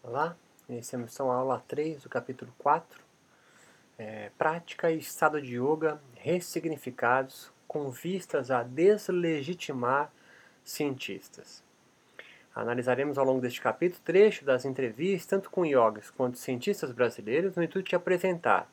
Olá, 0.00 0.36
iniciamos 0.68 1.12
então 1.12 1.30
a 1.30 1.34
aula 1.34 1.62
3 1.66 2.04
do 2.04 2.08
capítulo 2.08 2.54
4, 2.58 3.00
é, 3.98 4.30
Prática 4.38 4.92
e 4.92 4.98
Estado 4.98 5.42
de 5.42 5.56
Yoga 5.56 6.00
ressignificados 6.14 7.50
com 7.66 7.90
vistas 7.90 8.50
a 8.52 8.62
deslegitimar 8.62 10.12
cientistas. 10.64 11.64
Analisaremos 12.54 13.18
ao 13.18 13.24
longo 13.24 13.40
deste 13.40 13.60
capítulo 13.60 14.00
trecho 14.04 14.44
das 14.44 14.64
entrevistas 14.64 15.26
tanto 15.26 15.50
com 15.50 15.66
yogis 15.66 16.10
quanto 16.10 16.38
cientistas 16.38 16.92
brasileiros 16.92 17.56
no 17.56 17.64
intuito 17.64 17.90
de 17.90 17.96
apresentar 17.96 18.70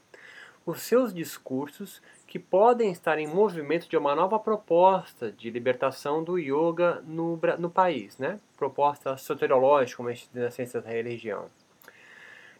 os 0.65 0.81
seus 0.81 1.13
discursos 1.13 2.01
que 2.25 2.39
podem 2.39 2.91
estar 2.91 3.19
em 3.19 3.27
movimento 3.27 3.87
de 3.87 3.95
uma 3.95 4.15
nova 4.15 4.39
proposta 4.39 5.31
de 5.31 5.49
libertação 5.49 6.23
do 6.23 6.39
yoga 6.39 7.01
no, 7.05 7.39
no 7.59 7.69
país, 7.69 8.17
né? 8.17 8.39
proposta 8.57 9.15
soteriológica, 9.15 9.97
como 9.97 10.09
a 10.09 10.13
gente 10.13 10.29
diz 10.33 10.53
ciência 10.53 10.81
da 10.81 10.89
religião. 10.89 11.45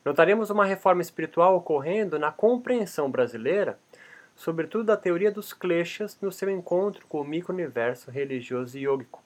Notaremos 0.04 0.52
uma 0.52 0.66
reforma 0.66 1.02
espiritual 1.02 1.56
ocorrendo 1.58 2.20
na 2.20 2.32
compreensão 2.32 3.10
brasileira, 3.10 3.80
sobretudo 4.36 4.84
da 4.84 4.98
teoria 4.98 5.32
dos 5.32 5.52
kleshas 5.52 6.16
no 6.22 6.32
seu 6.32 6.50
encontro 6.52 7.08
com 7.08 7.22
o 7.22 7.26
micro-universo 7.26 8.12
religioso 8.12 8.78
e 8.78 8.84
yógico. 8.84 9.24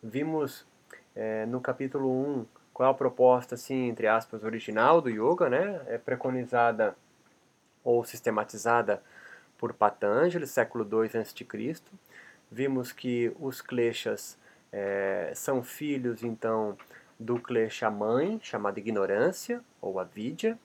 Vimos 0.00 0.64
é, 1.16 1.44
no 1.46 1.60
capítulo 1.60 2.08
1 2.08 2.46
qual 2.72 2.88
é 2.88 2.92
a 2.92 2.94
proposta, 2.94 3.56
assim, 3.56 3.88
entre 3.88 4.06
aspas, 4.06 4.44
original 4.44 5.00
do 5.00 5.10
yoga, 5.10 5.50
né? 5.50 5.82
é 5.88 5.98
preconizada 5.98 6.94
ou 7.88 8.04
sistematizada 8.04 9.02
por 9.56 9.72
Patanjali, 9.72 10.46
século 10.46 10.84
II 10.84 11.18
a.C. 11.18 11.74
Vimos 12.50 12.92
que 12.92 13.34
os 13.40 13.62
kleshas 13.62 14.38
é, 14.70 15.32
são 15.34 15.62
filhos, 15.62 16.22
então, 16.22 16.76
do 17.18 17.40
klesha 17.40 17.90
mãe, 17.90 18.38
chamada 18.42 18.78
ignorância, 18.78 19.62
ou 19.80 19.98
avidya, 19.98 20.58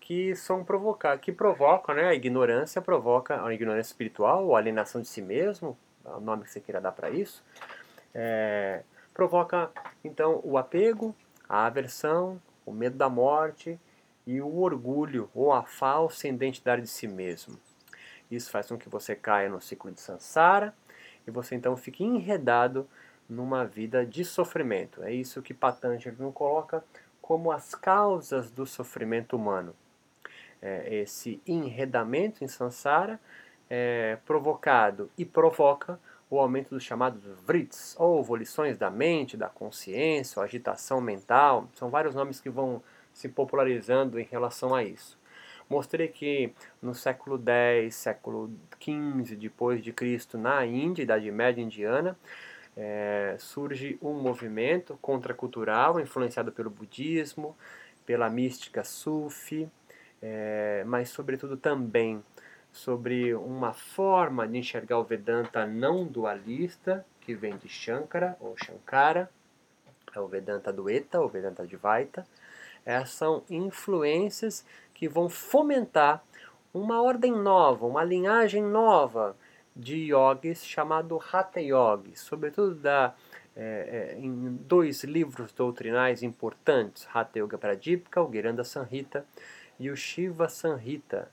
que 0.00 0.34
são 0.34 0.64
provocar, 0.64 1.18
que 1.18 1.30
provocam, 1.30 1.94
né, 1.94 2.08
a 2.08 2.14
ignorância 2.14 2.80
provoca 2.80 3.44
a 3.44 3.52
ignorância 3.52 3.90
espiritual, 3.90 4.46
ou 4.46 4.56
alienação 4.56 5.02
de 5.02 5.06
si 5.06 5.20
mesmo, 5.20 5.76
é 6.02 6.08
o 6.08 6.20
nome 6.20 6.44
que 6.44 6.50
você 6.50 6.60
queira 6.60 6.80
dar 6.80 6.92
para 6.92 7.10
isso, 7.10 7.44
é, 8.14 8.82
provoca, 9.12 9.70
então, 10.02 10.40
o 10.42 10.56
apego, 10.56 11.14
a 11.46 11.66
aversão, 11.66 12.40
o 12.64 12.72
medo 12.72 12.96
da 12.96 13.10
morte 13.10 13.78
e 14.26 14.40
o 14.40 14.58
orgulho 14.58 15.28
ou 15.34 15.52
a 15.52 15.62
falsa 15.62 16.28
identidade 16.28 16.82
de 16.82 16.88
si 16.88 17.08
mesmo. 17.08 17.58
Isso 18.30 18.50
faz 18.50 18.68
com 18.68 18.78
que 18.78 18.88
você 18.88 19.14
caia 19.14 19.48
no 19.48 19.60
ciclo 19.60 19.90
de 19.90 20.00
samsara 20.00 20.74
e 21.26 21.30
você 21.30 21.54
então 21.54 21.76
fique 21.76 22.04
enredado 22.04 22.88
numa 23.28 23.64
vida 23.64 24.04
de 24.04 24.24
sofrimento. 24.24 25.02
É 25.02 25.12
isso 25.12 25.42
que 25.42 25.54
Patanjali 25.54 26.16
nos 26.18 26.34
coloca 26.34 26.84
como 27.20 27.50
as 27.50 27.74
causas 27.74 28.50
do 28.50 28.66
sofrimento 28.66 29.36
humano. 29.36 29.74
É 30.62 30.94
esse 30.96 31.40
enredamento 31.46 32.44
em 32.44 32.48
samsara 32.48 33.18
é 33.68 34.18
provocado 34.26 35.08
e 35.16 35.24
provoca 35.24 35.98
o 36.28 36.38
aumento 36.38 36.70
dos 36.70 36.82
chamados 36.82 37.22
vrits, 37.44 37.96
ou 37.98 38.22
volições 38.22 38.76
da 38.76 38.90
mente, 38.90 39.36
da 39.36 39.48
consciência, 39.48 40.42
agitação 40.42 41.00
mental. 41.00 41.68
São 41.74 41.88
vários 41.88 42.14
nomes 42.14 42.40
que 42.40 42.50
vão 42.50 42.82
se 43.20 43.28
popularizando 43.28 44.18
em 44.18 44.24
relação 44.24 44.74
a 44.74 44.82
isso. 44.82 45.18
Mostrei 45.68 46.08
que 46.08 46.52
no 46.80 46.94
século 46.94 47.38
X, 47.38 47.94
século 47.94 48.50
XV 48.82 49.36
depois 49.36 49.82
de 49.82 49.92
Cristo, 49.92 50.38
na 50.38 50.64
Índia, 50.64 51.02
Idade 51.02 51.30
Média 51.30 51.62
Indiana, 51.62 52.16
é, 52.76 53.36
surge 53.38 53.98
um 54.00 54.14
movimento 54.14 54.98
contracultural 55.02 56.00
influenciado 56.00 56.50
pelo 56.50 56.70
budismo, 56.70 57.54
pela 58.06 58.30
mística 58.30 58.82
sufi, 58.82 59.68
é, 60.22 60.82
mas 60.86 61.10
sobretudo 61.10 61.56
também 61.58 62.22
sobre 62.72 63.34
uma 63.34 63.74
forma 63.74 64.48
de 64.48 64.56
enxergar 64.56 64.98
o 64.98 65.04
Vedanta 65.04 65.66
não 65.66 66.06
dualista, 66.06 67.04
que 67.20 67.34
vem 67.34 67.56
de 67.58 67.68
Shankara 67.68 68.36
ou 68.40 68.56
Shankara, 68.56 69.30
é 70.14 70.20
o 70.20 70.26
Vedanta 70.26 70.72
Dueta, 70.72 71.20
o 71.20 71.28
Vedanta 71.28 71.66
Dvaita, 71.66 72.26
essas 72.84 73.10
são 73.10 73.42
influências 73.48 74.64
que 74.94 75.08
vão 75.08 75.28
fomentar 75.28 76.22
uma 76.72 77.02
ordem 77.02 77.32
nova, 77.32 77.86
uma 77.86 78.04
linhagem 78.04 78.62
nova 78.62 79.36
de 79.74 80.12
yogis 80.12 80.64
chamado 80.64 81.20
Hatha 81.32 81.60
Yogi, 81.60 82.16
sobretudo 82.16 82.74
da, 82.74 83.14
é, 83.56 84.14
é, 84.14 84.18
em 84.18 84.56
dois 84.66 85.02
livros 85.04 85.52
doutrinais 85.52 86.22
importantes, 86.22 87.08
Hatha 87.12 87.38
Yoga 87.38 87.58
Pradipika, 87.58 88.22
o 88.22 88.30
Giranda 88.30 88.64
Sanhita 88.64 89.24
e 89.78 89.90
o 89.90 89.96
Shiva 89.96 90.48
Sanhita, 90.48 91.30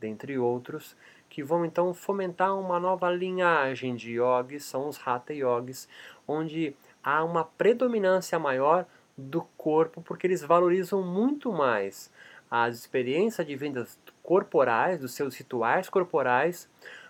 dentre 0.00 0.38
outros, 0.38 0.96
que 1.28 1.42
vão 1.42 1.64
então 1.64 1.92
fomentar 1.94 2.56
uma 2.58 2.78
nova 2.78 3.10
linhagem 3.10 3.96
de 3.96 4.12
yogis, 4.12 4.64
são 4.64 4.88
os 4.88 5.00
Hatha 5.04 5.32
Yogis, 5.32 5.88
onde 6.28 6.76
há 7.02 7.24
uma 7.24 7.44
predominância 7.44 8.38
maior 8.38 8.86
do 9.16 9.42
corpo, 9.56 10.02
porque 10.02 10.26
eles 10.26 10.42
valorizam 10.42 11.02
muito 11.02 11.52
mais 11.52 12.10
as 12.50 12.76
experiências 12.76 13.46
de 13.46 13.56
vendas 13.56 13.98
corporais, 14.22 14.98
dos 14.98 15.12
seus 15.14 15.36
rituais 15.36 15.88
corporais, 15.88 16.68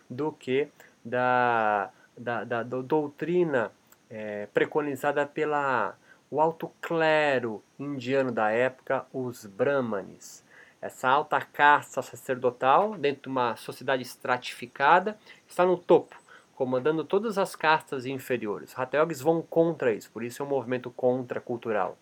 do 0.08 0.32
que 0.32 0.68
da, 1.04 1.90
da, 2.16 2.44
da, 2.44 2.62
da 2.62 2.82
doutrina 2.82 3.72
é, 4.08 4.46
preconizada 4.52 5.26
pela 5.26 5.96
o 6.30 6.40
alto 6.40 6.70
clero 6.80 7.62
indiano 7.78 8.32
da 8.32 8.50
época, 8.50 9.06
os 9.12 9.46
brahmanes. 9.46 10.42
Essa 10.80 11.08
alta 11.08 11.40
casta 11.40 12.02
sacerdotal, 12.02 12.96
dentro 12.96 13.22
de 13.22 13.28
uma 13.28 13.56
sociedade 13.56 14.02
estratificada, 14.02 15.16
está 15.46 15.64
no 15.64 15.78
topo 15.78 16.23
comandando 16.54 17.04
todas 17.04 17.38
as 17.38 17.56
castas 17.56 18.06
inferiores. 18.06 18.70
Os 18.70 18.78
Hatha 18.78 18.98
Yogis 18.98 19.20
vão 19.20 19.42
contra 19.42 19.92
isso, 19.92 20.10
por 20.10 20.22
isso 20.22 20.42
é 20.42 20.46
um 20.46 20.48
movimento 20.48 20.90
contracultural. 20.90 21.98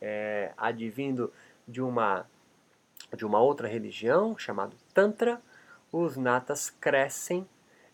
É, 0.00 0.52
advindo 0.56 1.32
de 1.66 1.82
uma, 1.82 2.26
de 3.14 3.24
uma 3.24 3.40
outra 3.40 3.68
religião, 3.68 4.36
chamada 4.38 4.74
Tantra, 4.94 5.40
os 5.92 6.16
natas 6.16 6.70
crescem 6.70 7.46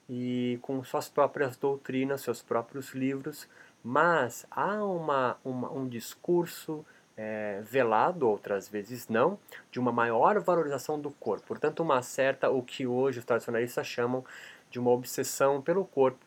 e 0.08 0.58
com 0.62 0.82
suas 0.84 1.08
próprias 1.08 1.56
doutrinas, 1.56 2.20
seus 2.20 2.42
próprios 2.42 2.94
livros, 2.94 3.48
mas 3.82 4.46
há 4.50 4.84
uma, 4.84 5.36
uma 5.44 5.72
um 5.72 5.88
discurso 5.88 6.84
é, 7.16 7.62
velado, 7.62 8.28
outras 8.28 8.68
vezes 8.68 9.08
não, 9.08 9.38
de 9.70 9.80
uma 9.80 9.90
maior 9.90 10.38
valorização 10.40 11.00
do 11.00 11.10
corpo. 11.10 11.46
Portanto, 11.46 11.82
uma 11.82 12.02
certa, 12.02 12.50
o 12.50 12.62
que 12.62 12.86
hoje 12.86 13.18
os 13.18 13.24
tradicionalistas 13.24 13.86
chamam 13.86 14.24
de 14.70 14.78
uma 14.78 14.90
obsessão 14.90 15.60
pelo 15.60 15.84
corpo, 15.84 16.24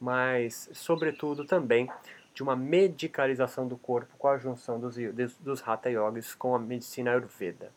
mas, 0.00 0.68
sobretudo, 0.72 1.44
também 1.44 1.90
de 2.34 2.42
uma 2.42 2.54
medicalização 2.54 3.66
do 3.66 3.76
corpo 3.76 4.14
com 4.16 4.28
a 4.28 4.38
junção 4.38 4.78
dos, 4.78 4.96
dos 5.40 5.66
Hatha 5.66 5.90
Yogis 5.90 6.34
com 6.34 6.54
a 6.54 6.58
medicina 6.58 7.10
Ayurveda. 7.10 7.72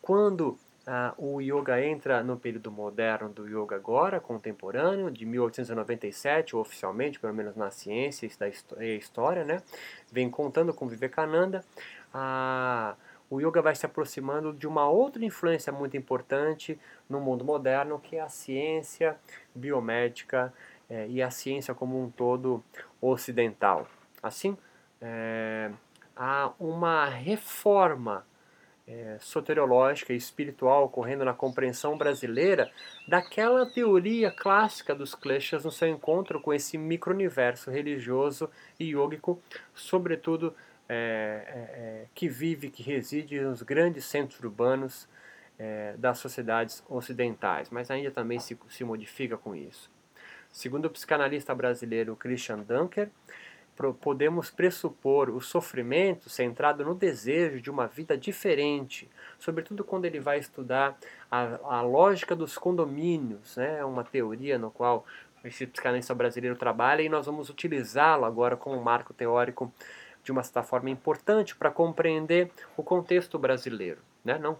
Quando 0.00 0.58
ah, 0.86 1.12
o 1.18 1.38
yoga 1.42 1.84
entra 1.84 2.22
no 2.22 2.38
período 2.38 2.72
moderno 2.72 3.28
do 3.28 3.46
yoga 3.46 3.76
agora, 3.76 4.18
contemporâneo, 4.18 5.10
de 5.10 5.26
1897, 5.26 6.56
oficialmente, 6.56 7.20
pelo 7.20 7.34
menos 7.34 7.54
na 7.54 7.70
ciência 7.70 8.24
e 8.24 8.30
da 8.38 8.48
história, 8.86 9.44
né? 9.44 9.62
vem 10.10 10.30
contando 10.30 10.72
com 10.72 10.88
Vivekananda, 10.88 11.62
a 12.14 12.96
o 13.30 13.40
yoga 13.40 13.60
vai 13.60 13.74
se 13.74 13.84
aproximando 13.84 14.52
de 14.52 14.66
uma 14.66 14.88
outra 14.88 15.24
influência 15.24 15.72
muito 15.72 15.96
importante 15.96 16.78
no 17.08 17.20
mundo 17.20 17.44
moderno, 17.44 17.98
que 17.98 18.16
é 18.16 18.20
a 18.20 18.28
ciência 18.28 19.16
biomédica 19.54 20.52
é, 20.88 21.06
e 21.08 21.22
a 21.22 21.30
ciência 21.30 21.74
como 21.74 22.02
um 22.02 22.10
todo 22.10 22.62
ocidental. 23.00 23.86
Assim, 24.22 24.56
é, 25.00 25.70
há 26.16 26.52
uma 26.58 27.06
reforma 27.06 28.24
é, 28.88 29.18
soteriológica 29.20 30.14
e 30.14 30.16
espiritual 30.16 30.84
ocorrendo 30.84 31.22
na 31.22 31.34
compreensão 31.34 31.98
brasileira 31.98 32.70
daquela 33.06 33.66
teoria 33.66 34.30
clássica 34.30 34.94
dos 34.94 35.14
kleshas 35.14 35.64
no 35.64 35.70
seu 35.70 35.88
encontro 35.88 36.40
com 36.40 36.54
esse 36.54 36.78
micro-universo 36.78 37.70
religioso 37.70 38.48
e 38.80 38.92
yógico, 38.92 39.38
sobretudo 39.74 40.54
é, 40.88 40.94
é, 40.94 41.80
é, 41.80 42.06
que 42.14 42.28
vive, 42.28 42.70
que 42.70 42.82
reside 42.82 43.40
nos 43.40 43.62
grandes 43.62 44.04
centros 44.06 44.40
urbanos 44.40 45.08
é, 45.58 45.94
das 45.98 46.18
sociedades 46.18 46.82
ocidentais, 46.88 47.68
mas 47.70 47.90
ainda 47.90 48.10
também 48.10 48.38
se, 48.38 48.58
se 48.68 48.84
modifica 48.84 49.36
com 49.36 49.54
isso. 49.54 49.90
Segundo 50.50 50.86
o 50.86 50.90
psicanalista 50.90 51.54
brasileiro 51.54 52.16
Christian 52.16 52.60
Dunker, 52.60 53.10
podemos 54.00 54.50
pressupor 54.50 55.30
o 55.30 55.40
sofrimento 55.40 56.28
centrado 56.28 56.84
no 56.84 56.94
desejo 56.94 57.60
de 57.60 57.70
uma 57.70 57.86
vida 57.86 58.16
diferente, 58.16 59.08
sobretudo 59.38 59.84
quando 59.84 60.04
ele 60.04 60.18
vai 60.18 60.38
estudar 60.38 60.98
a, 61.30 61.76
a 61.76 61.82
lógica 61.82 62.34
dos 62.34 62.58
condomínios, 62.58 63.56
né? 63.56 63.84
uma 63.84 64.02
teoria 64.02 64.58
no 64.58 64.70
qual 64.70 65.06
esse 65.44 65.66
psicanalista 65.66 66.14
brasileiro 66.14 66.56
trabalha 66.56 67.02
e 67.02 67.08
nós 67.08 67.26
vamos 67.26 67.48
utilizá-lo 67.48 68.24
agora 68.24 68.56
como 68.56 68.82
marco 68.82 69.14
teórico 69.14 69.72
de 70.28 70.32
uma 70.32 70.42
certa 70.42 70.62
forma 70.62 70.90
importante 70.90 71.56
para 71.56 71.70
compreender 71.70 72.50
o 72.76 72.82
contexto 72.82 73.38
brasileiro. 73.38 73.98
Né? 74.22 74.38
Não 74.38 74.54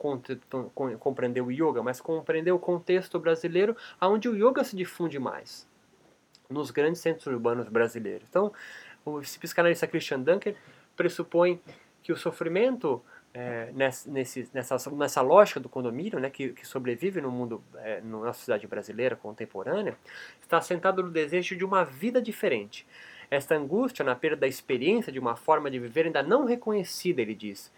compreender 0.98 1.42
o 1.42 1.52
yoga, 1.52 1.82
mas 1.82 2.00
compreender 2.00 2.52
o 2.52 2.58
contexto 2.58 3.20
brasileiro, 3.20 3.76
onde 4.00 4.30
o 4.30 4.34
yoga 4.34 4.64
se 4.64 4.74
difunde 4.74 5.18
mais, 5.18 5.68
nos 6.48 6.70
grandes 6.70 7.02
centros 7.02 7.26
urbanos 7.26 7.68
brasileiros. 7.68 8.26
Então, 8.30 8.50
esse 9.20 9.38
psicanalista 9.38 9.86
Christian 9.86 10.20
Dunker 10.20 10.56
pressupõe 10.96 11.60
que 12.02 12.14
o 12.14 12.16
sofrimento 12.16 13.02
é, 13.34 13.70
nessa, 13.74 14.10
nessa, 14.10 14.90
nessa 14.90 15.20
lógica 15.20 15.60
do 15.60 15.68
condomínio, 15.68 16.18
né, 16.18 16.30
que, 16.30 16.48
que 16.54 16.66
sobrevive 16.66 17.20
no 17.20 17.30
mundo, 17.30 17.62
é, 17.76 18.00
na 18.00 18.32
sociedade 18.32 18.66
brasileira 18.66 19.16
contemporânea, 19.16 19.98
está 20.40 20.56
assentado 20.56 21.02
no 21.02 21.10
desejo 21.10 21.54
de 21.54 21.62
uma 21.62 21.84
vida 21.84 22.22
diferente. 22.22 22.86
Esta 23.30 23.54
angústia 23.54 24.04
na 24.04 24.14
perda 24.14 24.38
da 24.38 24.46
experiência 24.46 25.12
de 25.12 25.18
uma 25.18 25.36
forma 25.36 25.70
de 25.70 25.78
viver 25.78 26.06
ainda 26.06 26.22
não 26.22 26.44
reconhecida, 26.44 27.20
ele 27.20 27.34
diz, 27.34 27.70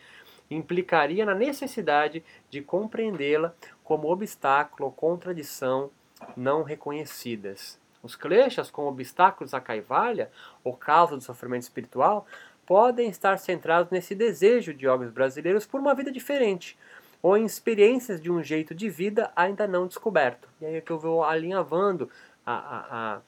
implicaria 0.51 1.25
na 1.25 1.35
necessidade 1.35 2.23
de 2.49 2.61
compreendê-la 2.61 3.55
como 3.83 4.11
obstáculo 4.11 4.87
ou 4.87 4.93
contradição 4.93 5.91
não 6.37 6.63
reconhecidas. 6.63 7.79
Os 8.03 8.17
kleshas, 8.17 8.71
como 8.71 8.89
obstáculos 8.89 9.53
à 9.53 9.61
caivalha, 9.61 10.31
ou 10.65 10.75
causa 10.75 11.17
do 11.17 11.23
sofrimento 11.23 11.63
espiritual, 11.63 12.27
podem 12.65 13.09
estar 13.09 13.37
centrados 13.39 13.91
nesse 13.91 14.15
desejo 14.15 14.73
de 14.73 14.83
jovens 14.83 15.11
brasileiros 15.11 15.67
por 15.67 15.81
uma 15.81 15.95
vida 15.95 16.11
diferente, 16.11 16.79
ou 17.23 17.37
em 17.37 17.45
experiências 17.45 18.21
de 18.21 18.31
um 18.31 18.43
jeito 18.43 18.75
de 18.75 18.89
vida 18.89 19.31
ainda 19.37 19.67
não 19.67 19.87
descoberto. 19.87 20.49
E 20.61 20.67
aí 20.67 20.77
é 20.77 20.81
que 20.81 20.91
eu 20.91 20.99
vou 20.99 21.23
alinhavando 21.23 22.09
a, 22.47 22.55
a, 22.55 23.15
a, 23.17 23.21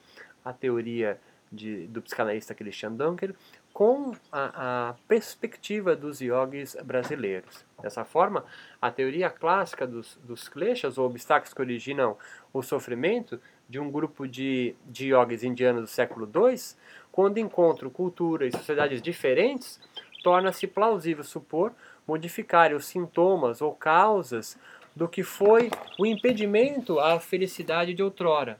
a 0.44 0.52
teoria 0.52 1.20
de, 1.52 1.86
do 1.88 2.00
psicanalista 2.00 2.54
Christian 2.54 2.92
Dunker 2.92 3.34
com 3.72 4.12
a, 4.30 4.90
a, 4.90 4.94
perspectiva 5.08 5.96
dos 5.96 6.20
yogis 6.20 6.76
brasileiros. 6.84 7.64
Dessa 7.80 8.04
forma, 8.04 8.44
a 8.80 8.90
teoria 8.90 9.30
clássica 9.30 9.86
dos, 9.86 10.18
dos 10.22 10.48
kleshas, 10.48 10.98
ou 10.98 11.06
obstáculos 11.06 11.54
que 11.54 11.60
originam 11.60 12.16
o 12.52 12.62
sofrimento, 12.62 13.40
de 13.68 13.80
um 13.80 13.90
grupo 13.90 14.28
de, 14.28 14.74
de 14.86 15.08
yogis 15.08 15.42
indianos 15.42 15.82
do 15.82 15.86
século 15.86 16.26
II, 16.26 16.56
quando 17.10 17.38
encontram 17.38 17.88
culturas 17.88 18.52
e 18.52 18.58
sociedades 18.58 19.00
diferentes, 19.00 19.80
torna-se 20.22 20.66
plausível 20.66 21.24
supor 21.24 21.72
modificar 22.06 22.74
os 22.74 22.86
sintomas 22.86 23.62
ou 23.62 23.74
causas 23.74 24.58
do 24.94 25.08
que 25.08 25.22
foi 25.22 25.70
o 25.98 26.04
impedimento 26.04 27.00
à 27.00 27.18
felicidade 27.18 27.94
de 27.94 28.02
outrora. 28.02 28.58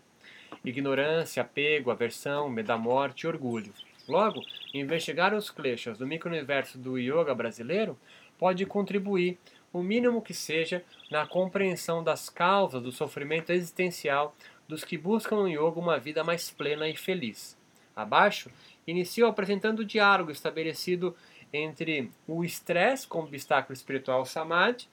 Ignorância, 0.64 1.43
apego, 1.43 1.91
aversão, 1.91 2.49
medo 2.49 2.67
da 2.67 2.79
morte 2.79 3.23
e 3.23 3.26
orgulho. 3.26 3.73
Logo, 4.09 4.43
investigar 4.75 5.32
os 5.35 5.50
kleshas 5.50 5.99
do 5.99 6.06
micro-universo 6.06 6.79
do 6.79 6.99
yoga 6.99 7.35
brasileiro 7.35 7.99
pode 8.38 8.67
contribuir, 8.67 9.38
o 9.73 9.82
mínimo 9.82 10.20
que 10.20 10.35
seja, 10.35 10.85
na 11.11 11.26
compreensão 11.26 12.03
das 12.03 12.29
causas 12.29 12.82
do 12.82 12.93
sofrimento 12.93 13.50
existencial 13.50 14.35
dos 14.69 14.85
que 14.85 14.99
buscam 14.99 15.37
no 15.37 15.49
yoga 15.49 15.79
uma 15.79 15.99
vida 15.99 16.23
mais 16.25 16.50
plena 16.50 16.88
e 16.88 16.97
feliz. 16.97 17.56
Abaixo, 17.94 18.50
inicio 18.87 19.26
apresentando 19.26 19.81
o 19.81 19.85
diálogo 19.85 20.31
estabelecido 20.31 21.14
entre 21.53 22.11
o 22.26 22.44
estresse 22.44 23.06
como 23.06 23.26
obstáculo 23.26 23.75
espiritual 23.75 24.25
samadhi, 24.25 24.88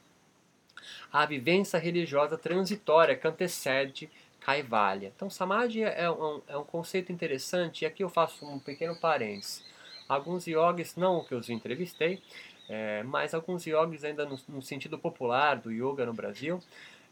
a 1.12 1.26
vivência 1.26 1.80
religiosa 1.80 2.38
transitória 2.38 3.16
que 3.16 3.28
antecede 3.28 4.10
Kaivalya. 4.50 5.14
Então, 5.16 5.30
Samadhi 5.30 5.84
é 5.84 6.10
um, 6.10 6.42
é 6.48 6.58
um 6.58 6.64
conceito 6.64 7.12
interessante, 7.12 7.84
e 7.84 7.86
aqui 7.86 8.04
eu 8.04 8.10
faço 8.10 8.44
um 8.44 8.58
pequeno 8.58 9.00
parênteses. 9.00 9.64
Alguns 10.08 10.48
yogis, 10.48 10.96
não 10.96 11.24
que 11.24 11.36
eu 11.36 11.38
os 11.38 11.52
entrevistei, 11.52 12.20
é, 12.68 13.04
mas 13.04 13.36
alguns 13.36 13.68
yogis 13.68 14.04
ainda 14.04 14.26
no, 14.26 14.40
no, 14.48 14.62
sentido 14.62 14.98
popular 14.98 15.58
do 15.58 15.72
yoga 15.72 16.04
no 16.04 16.14
Brasil, 16.14 16.60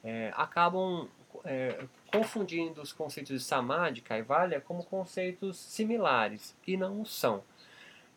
é, 0.04 0.34
acabam 0.36 1.08
é, 1.46 1.86
confundindo 2.12 2.82
os 2.82 2.92
conceitos 2.92 3.40
de 3.40 3.46
Samadhi 3.46 4.00
e 4.00 4.02
Kaivalya 4.02 4.60
como 4.60 4.84
conceitos 4.84 5.58
similares, 5.58 6.56
e 6.66 6.76
não 6.76 7.06
são. 7.06 7.44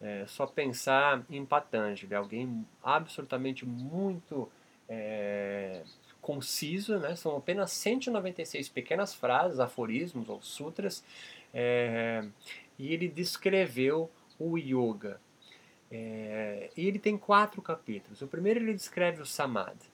É, 0.01 0.25
só 0.29 0.47
pensar 0.47 1.23
em 1.29 1.45
Patanjali, 1.45 2.15
alguém 2.15 2.67
absolutamente 2.83 3.67
muito 3.67 4.51
é, 4.89 5.83
conciso, 6.31 6.97
né? 7.01 7.17
são 7.17 7.37
apenas 7.37 7.73
196 7.73 8.69
pequenas 8.69 9.13
frases, 9.13 9.59
aforismos 9.59 10.29
ou 10.29 10.41
sutras, 10.41 11.03
é, 11.53 12.25
e 12.79 12.95
ele 12.95 13.09
descreveu 13.09 14.09
o 14.39 14.57
yoga. 14.57 15.21
É, 15.91 16.71
e 16.77 16.87
ele 16.87 17.01
tem 17.01 17.19
quatro 17.19 17.61
capítulos. 17.61 18.23
O 18.23 18.29
primeiro 18.29 18.61
ele 18.61 18.75
descreve 18.75 19.21
o 19.21 19.27
samadhi. 19.27 19.91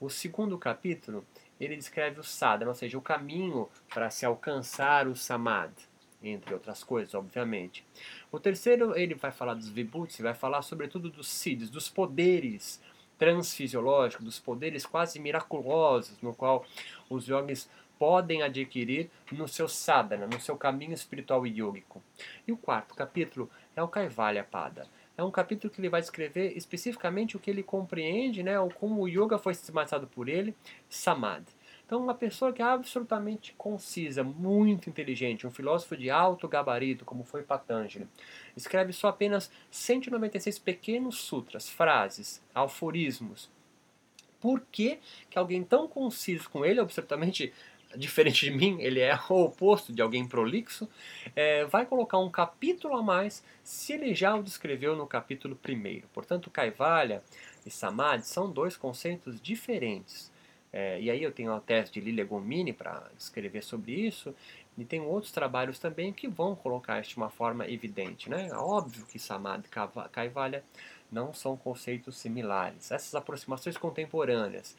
O 0.00 0.10
segundo 0.10 0.58
capítulo 0.58 1.24
ele 1.60 1.76
descreve 1.76 2.18
o 2.18 2.24
sadhana, 2.24 2.72
ou 2.72 2.74
seja, 2.74 2.98
o 2.98 3.02
caminho 3.02 3.68
para 3.88 4.10
se 4.10 4.26
alcançar 4.26 5.06
o 5.06 5.14
samadhi, 5.14 5.86
entre 6.20 6.54
outras 6.54 6.82
coisas, 6.82 7.14
obviamente. 7.14 7.84
O 8.32 8.40
terceiro 8.40 8.98
ele 8.98 9.14
vai 9.14 9.30
falar 9.30 9.54
dos 9.54 9.68
vibhutis, 9.68 10.18
vai 10.18 10.34
falar 10.34 10.62
sobretudo 10.62 11.08
dos 11.08 11.28
siddhis, 11.28 11.70
dos 11.70 11.88
poderes 11.88 12.80
transfisiológico, 13.18 14.22
dos 14.22 14.38
poderes 14.38 14.86
quase 14.86 15.18
miraculosos 15.18 16.20
no 16.22 16.34
qual 16.34 16.64
os 17.10 17.26
yogis 17.26 17.68
podem 17.98 18.42
adquirir 18.42 19.10
no 19.32 19.48
seu 19.48 19.68
sadhana, 19.68 20.26
no 20.26 20.40
seu 20.40 20.56
caminho 20.56 20.92
espiritual 20.92 21.44
e. 21.46 22.02
E 22.46 22.52
o 22.52 22.56
quarto 22.56 22.94
capítulo 22.94 23.50
é 23.74 23.82
o 23.82 23.88
Kaivalya 23.88 24.44
Pada. 24.44 24.86
É 25.16 25.22
um 25.24 25.32
capítulo 25.32 25.72
que 25.72 25.80
ele 25.80 25.88
vai 25.88 26.00
descrever 26.00 26.56
especificamente 26.56 27.36
o 27.36 27.40
que 27.40 27.50
ele 27.50 27.64
compreende, 27.64 28.44
né, 28.44 28.58
ou 28.60 28.70
como 28.70 29.02
o 29.02 29.08
yoga 29.08 29.36
foi 29.36 29.52
sistematizado 29.52 30.06
por 30.06 30.28
ele, 30.28 30.54
samadhi. 30.88 31.57
Então, 31.88 32.02
uma 32.02 32.14
pessoa 32.14 32.52
que 32.52 32.60
é 32.60 32.66
absolutamente 32.66 33.54
concisa, 33.56 34.22
muito 34.22 34.90
inteligente, 34.90 35.46
um 35.46 35.50
filósofo 35.50 35.96
de 35.96 36.10
alto 36.10 36.46
gabarito, 36.46 37.02
como 37.02 37.24
foi 37.24 37.42
Patanjali, 37.42 38.06
escreve 38.54 38.92
só 38.92 39.08
apenas 39.08 39.50
196 39.70 40.58
pequenos 40.58 41.16
sutras, 41.16 41.66
frases, 41.66 42.44
aforismos. 42.54 43.50
Por 44.38 44.60
que, 44.70 44.98
que 45.30 45.38
alguém 45.38 45.64
tão 45.64 45.88
conciso 45.88 46.50
com 46.50 46.62
ele, 46.62 46.78
absolutamente 46.78 47.54
diferente 47.96 48.44
de 48.44 48.50
mim, 48.50 48.76
ele 48.82 49.00
é 49.00 49.18
o 49.30 49.44
oposto 49.44 49.90
de 49.90 50.02
alguém 50.02 50.28
prolixo, 50.28 50.86
é, 51.34 51.64
vai 51.64 51.86
colocar 51.86 52.18
um 52.18 52.28
capítulo 52.30 52.98
a 52.98 53.02
mais 53.02 53.42
se 53.64 53.94
ele 53.94 54.14
já 54.14 54.36
o 54.36 54.42
descreveu 54.42 54.94
no 54.94 55.06
capítulo 55.06 55.56
primeiro. 55.56 56.06
Portanto, 56.12 56.50
Kaivalya 56.50 57.22
e 57.64 57.70
Samadhi 57.70 58.26
são 58.26 58.50
dois 58.50 58.76
conceitos 58.76 59.40
diferentes. 59.40 60.30
É, 60.72 61.00
e 61.00 61.10
aí 61.10 61.22
eu 61.22 61.32
tenho 61.32 61.52
a 61.52 61.60
tese 61.60 61.92
de 61.92 62.00
Lilia 62.00 62.24
Gomini 62.24 62.72
para 62.72 63.10
escrever 63.18 63.62
sobre 63.62 63.92
isso, 63.92 64.34
e 64.76 64.84
tem 64.84 65.00
outros 65.00 65.32
trabalhos 65.32 65.78
também 65.78 66.12
que 66.12 66.28
vão 66.28 66.54
colocar 66.54 67.00
isso 67.00 67.10
de 67.10 67.16
uma 67.16 67.30
forma 67.30 67.68
evidente. 67.68 68.30
Né? 68.30 68.48
É 68.48 68.54
óbvio 68.54 69.04
que 69.06 69.18
Samadhi 69.18 69.66
e 69.66 70.08
Kaivalya 70.10 70.62
não 71.10 71.32
são 71.34 71.56
conceitos 71.56 72.16
similares. 72.18 72.92
Essas 72.92 73.14
aproximações 73.14 73.76
contemporâneas 73.76 74.76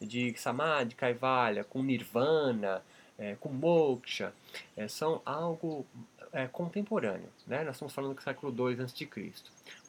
de 0.00 0.34
Samadhi, 0.38 0.94
Kaivalya, 0.94 1.64
com 1.64 1.82
Nirvana, 1.82 2.82
é, 3.18 3.34
com 3.36 3.50
Moksha, 3.50 4.32
é, 4.76 4.88
são 4.88 5.20
algo 5.24 5.86
é, 6.32 6.46
contemporâneo. 6.46 7.28
Né? 7.46 7.62
Nós 7.62 7.76
estamos 7.76 7.92
falando 7.92 8.14
do 8.14 8.22
século 8.22 8.70
II 8.70 8.82
a.C. 8.82 9.08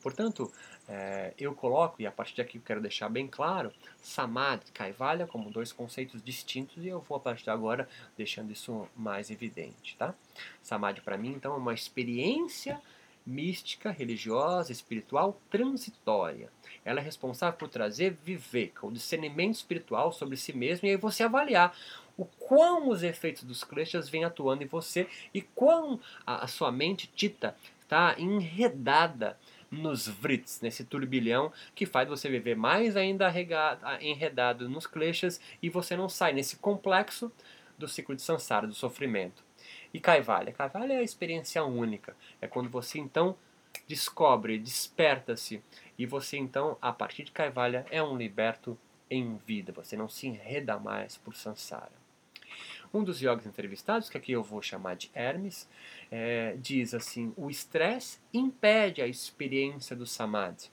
Portanto, 0.01 0.51
é, 0.87 1.33
eu 1.39 1.53
coloco, 1.55 2.01
e 2.01 2.05
a 2.05 2.11
partir 2.11 2.35
daqui 2.35 2.57
eu 2.57 2.61
quero 2.61 2.81
deixar 2.81 3.07
bem 3.09 3.27
claro, 3.27 3.71
Samadhi 4.01 4.65
e 4.67 4.71
Kaivalya 4.71 5.25
como 5.25 5.49
dois 5.49 5.71
conceitos 5.71 6.21
distintos 6.21 6.83
e 6.83 6.89
eu 6.89 6.99
vou 6.99 7.17
a 7.17 7.19
partir 7.19 7.43
de 7.43 7.49
agora 7.49 7.87
deixando 8.17 8.51
isso 8.51 8.87
mais 8.95 9.31
evidente. 9.31 9.95
Tá? 9.97 10.13
Samadhi 10.61 11.01
para 11.01 11.17
mim 11.17 11.33
então 11.33 11.53
é 11.53 11.57
uma 11.57 11.73
experiência 11.73 12.81
mística, 13.25 13.89
religiosa, 13.89 14.73
espiritual 14.73 15.39
transitória. 15.49 16.49
Ela 16.83 16.99
é 16.99 17.03
responsável 17.03 17.57
por 17.57 17.69
trazer 17.69 18.17
viveka, 18.21 18.85
o 18.85 18.91
discernimento 18.91 19.55
espiritual 19.55 20.11
sobre 20.11 20.35
si 20.35 20.51
mesmo 20.51 20.85
e 20.87 20.91
aí 20.91 20.97
você 20.97 21.23
avaliar 21.23 21.73
o 22.17 22.25
quão 22.25 22.89
os 22.89 23.01
efeitos 23.01 23.43
dos 23.43 23.63
kleshas 23.63 24.09
vêm 24.09 24.25
atuando 24.25 24.63
em 24.63 24.67
você 24.67 25.07
e 25.33 25.41
quão 25.41 25.99
a, 26.27 26.43
a 26.43 26.47
sua 26.47 26.71
mente 26.71 27.07
tita 27.07 27.55
está 27.81 28.15
enredada 28.19 29.37
nos 29.73 30.07
vrits, 30.07 30.61
nesse 30.61 30.83
turbilhão 30.83 31.51
que 31.73 31.85
faz 31.85 32.07
você 32.07 32.29
viver 32.29 32.55
mais 32.55 32.95
ainda 32.95 33.31
enredado 33.99 34.69
nos 34.69 34.85
kleshas 34.85 35.41
e 35.61 35.69
você 35.69 35.95
não 35.95 36.07
sai 36.07 36.33
nesse 36.33 36.57
complexo 36.57 37.31
do 37.77 37.87
ciclo 37.87 38.15
de 38.15 38.21
samsara, 38.21 38.67
do 38.67 38.73
sofrimento. 38.73 39.43
E 39.93 39.99
Kaivalya? 39.99 40.53
Kaivalya 40.53 40.93
é 40.93 40.97
a 40.97 41.03
experiência 41.03 41.63
única. 41.63 42.15
É 42.41 42.47
quando 42.47 42.69
você 42.69 42.99
então 42.99 43.35
descobre, 43.87 44.57
desperta-se 44.57 45.61
e 45.97 46.05
você 46.05 46.37
então, 46.37 46.77
a 46.81 46.91
partir 46.91 47.23
de 47.23 47.31
Kaivalya, 47.31 47.85
é 47.89 48.01
um 48.01 48.15
liberto 48.15 48.77
em 49.09 49.37
vida. 49.37 49.71
Você 49.73 49.97
não 49.97 50.07
se 50.07 50.27
enreda 50.27 50.77
mais 50.77 51.17
por 51.17 51.35
samsara. 51.35 52.02
Um 52.93 53.03
dos 53.03 53.19
yogis 53.19 53.47
entrevistados, 53.47 54.07
que 54.07 54.17
aqui 54.17 54.33
eu 54.33 54.43
vou 54.43 54.61
chamar 54.61 54.95
de 54.95 55.09
Hermes, 55.15 55.67
é, 56.11 56.55
diz 56.59 56.93
assim: 56.93 57.33
o 57.35 57.49
estresse 57.49 58.19
impede 58.31 59.01
a 59.01 59.07
experiência 59.07 59.95
do 59.95 60.05
samadhi. 60.05 60.69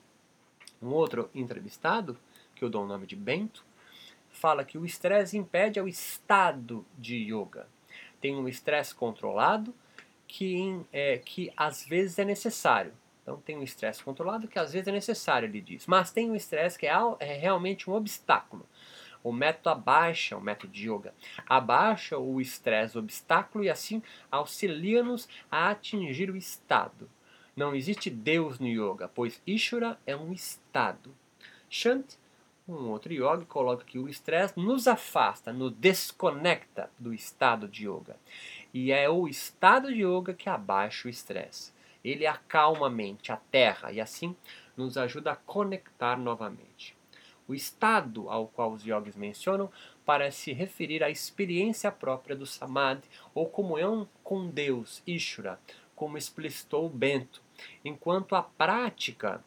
Um 0.79 0.89
outro 0.89 1.31
entrevistado, 1.33 2.15
que 2.55 2.63
eu 2.63 2.69
dou 2.69 2.83
o 2.83 2.87
nome 2.87 3.07
de 3.07 3.15
Bento, 3.15 3.65
fala 4.29 4.63
que 4.63 4.77
o 4.77 4.85
estresse 4.85 5.35
impede 5.35 5.79
o 5.81 5.87
estado 5.87 6.85
de 6.97 7.15
yoga. 7.15 7.67
Tem 8.19 8.35
um 8.35 8.47
estresse 8.47 8.93
controlado 8.93 9.73
que, 10.27 10.79
é, 10.93 11.17
que 11.17 11.51
às 11.57 11.83
vezes 11.83 12.19
é 12.19 12.25
necessário. 12.25 12.93
Então 13.21 13.37
tem 13.37 13.57
um 13.57 13.63
estresse 13.63 14.03
controlado 14.03 14.47
que 14.47 14.59
às 14.59 14.73
vezes 14.73 14.87
é 14.87 14.91
necessário, 14.91 15.47
ele 15.47 15.61
diz. 15.61 15.87
Mas 15.87 16.11
tem 16.11 16.29
um 16.29 16.35
estresse 16.35 16.77
que 16.77 16.87
é, 16.87 16.93
é 17.19 17.33
realmente 17.33 17.89
um 17.89 17.93
obstáculo. 17.93 18.65
O 19.23 19.31
método 19.31 19.69
abaixa, 19.69 20.35
o 20.35 20.41
método 20.41 20.73
de 20.73 20.89
yoga, 20.89 21.13
abaixa 21.47 22.17
o 22.17 22.41
estresse, 22.41 22.97
o 22.97 22.99
obstáculo 22.99 23.63
e 23.63 23.69
assim 23.69 24.01
auxilia-nos 24.31 25.29
a 25.49 25.69
atingir 25.69 26.29
o 26.29 26.37
estado. 26.37 27.09
Não 27.55 27.75
existe 27.75 28.09
Deus 28.09 28.59
no 28.59 28.67
yoga, 28.67 29.07
pois 29.07 29.41
Ishvara 29.45 29.99
é 30.07 30.15
um 30.15 30.31
estado. 30.31 31.13
Shanti, 31.69 32.17
um 32.67 32.89
outro 32.89 33.11
yoga, 33.11 33.45
coloca 33.45 33.83
que 33.83 33.99
o 33.99 34.07
estresse 34.07 34.57
nos 34.57 34.87
afasta, 34.87 35.51
nos 35.51 35.73
desconecta 35.73 36.89
do 36.97 37.13
estado 37.13 37.67
de 37.67 37.87
yoga. 37.87 38.15
E 38.73 38.91
é 38.91 39.09
o 39.09 39.27
estado 39.27 39.93
de 39.93 40.03
yoga 40.03 40.33
que 40.33 40.49
abaixa 40.49 41.07
o 41.07 41.11
estresse. 41.11 41.73
Ele 42.03 42.25
acalma 42.25 42.87
a 42.87 42.89
mente, 42.89 43.31
a 43.31 43.37
terra, 43.37 43.91
e 43.91 43.99
assim 43.99 44.35
nos 44.75 44.97
ajuda 44.97 45.33
a 45.33 45.35
conectar 45.35 46.17
novamente. 46.17 46.95
O 47.47 47.53
estado 47.53 48.29
ao 48.29 48.47
qual 48.47 48.71
os 48.71 48.85
yogis 48.85 49.15
mencionam 49.15 49.69
parece 50.05 50.41
se 50.41 50.53
referir 50.53 51.03
à 51.03 51.09
experiência 51.09 51.91
própria 51.91 52.35
do 52.35 52.45
samadhi 52.45 53.07
ou 53.33 53.49
comunhão 53.49 54.07
com 54.23 54.47
Deus, 54.47 55.01
Ishvara, 55.05 55.59
como 55.95 56.17
explicitou 56.17 56.89
Bento, 56.89 57.41
enquanto 57.83 58.35
a 58.35 58.41
prática 58.41 59.43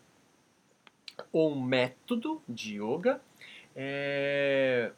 ou 1.32 1.54
método 1.54 2.42
de 2.48 2.80
yoga 2.80 3.20
é, 3.74 4.92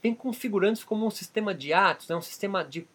tem 0.00 0.14
configurantes 0.14 0.84
como 0.84 1.06
um 1.06 1.10
sistema 1.10 1.54
de 1.54 1.72
atos, 1.72 2.08
né, 2.08 2.16
um 2.16 2.22
sistema 2.22 2.64
de 2.64 2.86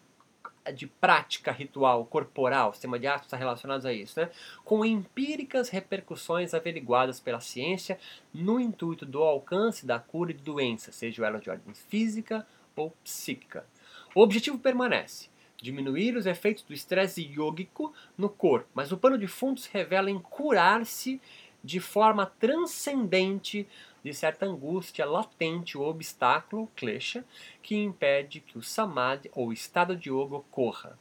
de 0.72 0.86
prática 0.86 1.52
ritual 1.52 2.04
corporal, 2.06 2.72
sistema 2.72 2.98
de 2.98 3.06
atos 3.06 3.30
relacionados 3.32 3.84
a 3.84 3.92
isso, 3.92 4.18
né? 4.18 4.30
com 4.64 4.84
empíricas 4.84 5.68
repercussões 5.68 6.54
averiguadas 6.54 7.20
pela 7.20 7.40
ciência 7.40 7.98
no 8.32 8.58
intuito 8.58 9.04
do 9.04 9.22
alcance 9.22 9.86
da 9.86 9.98
cura 9.98 10.32
de 10.32 10.42
doenças, 10.42 10.94
seja 10.94 11.26
ela 11.26 11.38
de 11.38 11.50
ordem 11.50 11.74
física 11.74 12.46
ou 12.74 12.90
psíquica. 13.02 13.66
O 14.14 14.22
objetivo 14.22 14.58
permanece, 14.58 15.28
diminuir 15.60 16.16
os 16.16 16.26
efeitos 16.26 16.62
do 16.62 16.72
estresse 16.72 17.22
yógico 17.22 17.92
no 18.16 18.28
corpo, 18.28 18.68
mas 18.74 18.92
o 18.92 18.96
pano 18.96 19.18
de 19.18 19.26
fundo 19.26 19.60
se 19.60 19.70
revela 19.72 20.10
em 20.10 20.18
curar-se 20.18 21.20
de 21.62 21.80
forma 21.80 22.26
transcendente 22.38 23.66
de 24.04 24.12
certa 24.12 24.44
angústia 24.44 25.06
latente 25.06 25.78
ou 25.78 25.88
obstáculo, 25.88 26.70
klesha, 26.76 27.24
que 27.62 27.74
impede 27.74 28.40
que 28.40 28.58
o 28.58 28.62
samadhi 28.62 29.30
ou 29.34 29.50
estado 29.50 29.96
de 29.96 30.10
yoga 30.10 30.36
ocorra. 30.36 30.98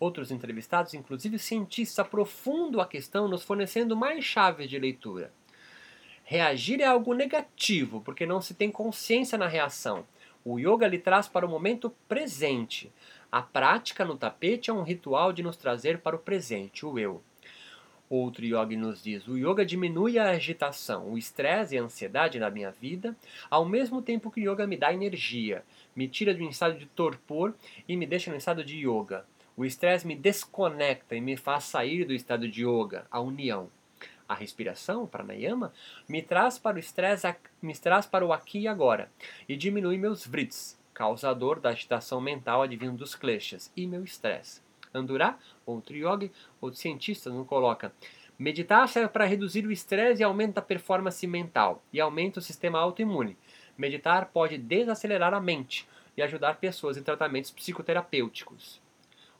Outros 0.00 0.30
entrevistados, 0.30 0.94
inclusive 0.94 1.38
cientistas, 1.38 1.98
aprofundam 1.98 2.80
a 2.80 2.86
questão 2.86 3.28
nos 3.28 3.42
fornecendo 3.42 3.94
mais 3.94 4.24
chaves 4.24 4.70
de 4.70 4.78
leitura. 4.78 5.32
Reagir 6.24 6.80
é 6.80 6.86
algo 6.86 7.12
negativo, 7.12 8.00
porque 8.00 8.24
não 8.24 8.40
se 8.40 8.54
tem 8.54 8.70
consciência 8.70 9.36
na 9.36 9.46
reação. 9.46 10.06
O 10.44 10.58
yoga 10.58 10.88
lhe 10.88 10.98
traz 10.98 11.28
para 11.28 11.46
o 11.46 11.48
momento 11.48 11.90
presente. 12.08 12.90
A 13.30 13.42
prática 13.42 14.04
no 14.04 14.16
tapete 14.16 14.70
é 14.70 14.72
um 14.72 14.82
ritual 14.82 15.32
de 15.32 15.42
nos 15.42 15.56
trazer 15.56 15.98
para 15.98 16.16
o 16.16 16.20
presente, 16.20 16.86
o 16.86 16.98
eu. 16.98 17.22
Outro 18.08 18.44
yogi 18.44 18.76
nos 18.76 19.02
diz: 19.02 19.26
o 19.26 19.36
yoga 19.36 19.66
diminui 19.66 20.18
a 20.18 20.30
agitação, 20.30 21.10
o 21.10 21.18
estresse 21.18 21.74
e 21.74 21.78
a 21.78 21.82
ansiedade 21.82 22.38
na 22.38 22.50
minha 22.50 22.70
vida, 22.70 23.16
ao 23.50 23.64
mesmo 23.64 24.00
tempo 24.00 24.30
que 24.30 24.40
o 24.40 24.52
yoga 24.52 24.66
me 24.66 24.76
dá 24.76 24.92
energia, 24.92 25.64
me 25.94 26.06
tira 26.06 26.32
de 26.32 26.42
um 26.42 26.48
estado 26.48 26.78
de 26.78 26.86
torpor 26.86 27.54
e 27.88 27.96
me 27.96 28.06
deixa 28.06 28.30
no 28.30 28.36
estado 28.36 28.62
de 28.62 28.86
yoga. 28.86 29.26
O 29.56 29.64
estresse 29.64 30.06
me 30.06 30.14
desconecta 30.14 31.16
e 31.16 31.20
me 31.20 31.36
faz 31.36 31.64
sair 31.64 32.04
do 32.04 32.12
estado 32.12 32.48
de 32.48 32.64
yoga, 32.64 33.06
a 33.10 33.20
união. 33.20 33.68
A 34.28 34.34
respiração, 34.34 35.04
o 35.04 35.08
pranayama, 35.08 35.72
me 36.08 36.20
traz 36.20 36.58
para 36.58 36.76
o 36.76 36.80
estresse, 36.80 37.34
me 37.62 37.74
traz 37.74 38.06
para 38.06 38.26
o 38.26 38.32
aqui 38.32 38.60
e 38.60 38.68
agora 38.68 39.10
e 39.48 39.56
diminui 39.56 39.96
meus 39.96 40.26
vrits, 40.26 40.78
causador 40.92 41.58
da 41.58 41.70
agitação 41.70 42.20
mental 42.20 42.62
advindo 42.62 42.96
dos 42.96 43.14
kleshas, 43.14 43.72
e 43.76 43.86
meu 43.86 44.04
estresse. 44.04 44.65
Andurá, 44.98 45.38
outro 45.64 45.96
yogi, 45.96 46.30
outro 46.60 46.78
cientista, 46.78 47.30
não 47.30 47.44
coloca. 47.44 47.92
Meditar 48.38 48.86
serve 48.88 49.08
para 49.08 49.24
reduzir 49.24 49.66
o 49.66 49.72
estresse 49.72 50.20
e 50.20 50.24
aumenta 50.24 50.60
a 50.60 50.62
performance 50.62 51.26
mental 51.26 51.82
e 51.92 52.00
aumenta 52.00 52.38
o 52.38 52.42
sistema 52.42 52.78
autoimune. 52.78 53.36
Meditar 53.78 54.26
pode 54.26 54.58
desacelerar 54.58 55.32
a 55.32 55.40
mente 55.40 55.88
e 56.16 56.22
ajudar 56.22 56.56
pessoas 56.56 56.96
em 56.96 57.02
tratamentos 57.02 57.50
psicoterapêuticos. 57.50 58.80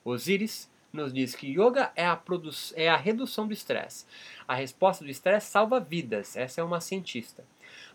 Osíris 0.04 0.70
nos 0.92 1.12
diz 1.12 1.34
que 1.34 1.48
yoga 1.48 1.92
é 1.94 2.06
a, 2.06 2.20
é 2.74 2.88
a 2.88 2.96
redução 2.96 3.46
do 3.46 3.52
estresse. 3.52 4.06
A 4.48 4.54
resposta 4.54 5.04
do 5.04 5.10
estresse 5.10 5.50
salva 5.50 5.78
vidas. 5.78 6.36
Essa 6.36 6.60
é 6.60 6.64
uma 6.64 6.80
cientista. 6.80 7.44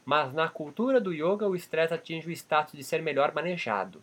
Mas 0.03 0.33
na 0.33 0.49
cultura 0.49 0.99
do 0.99 1.13
yoga, 1.13 1.47
o 1.47 1.55
estresse 1.55 1.93
atinge 1.93 2.27
o 2.27 2.31
status 2.31 2.73
de 2.73 2.83
ser 2.83 3.01
melhor 3.01 3.33
manejado. 3.33 4.01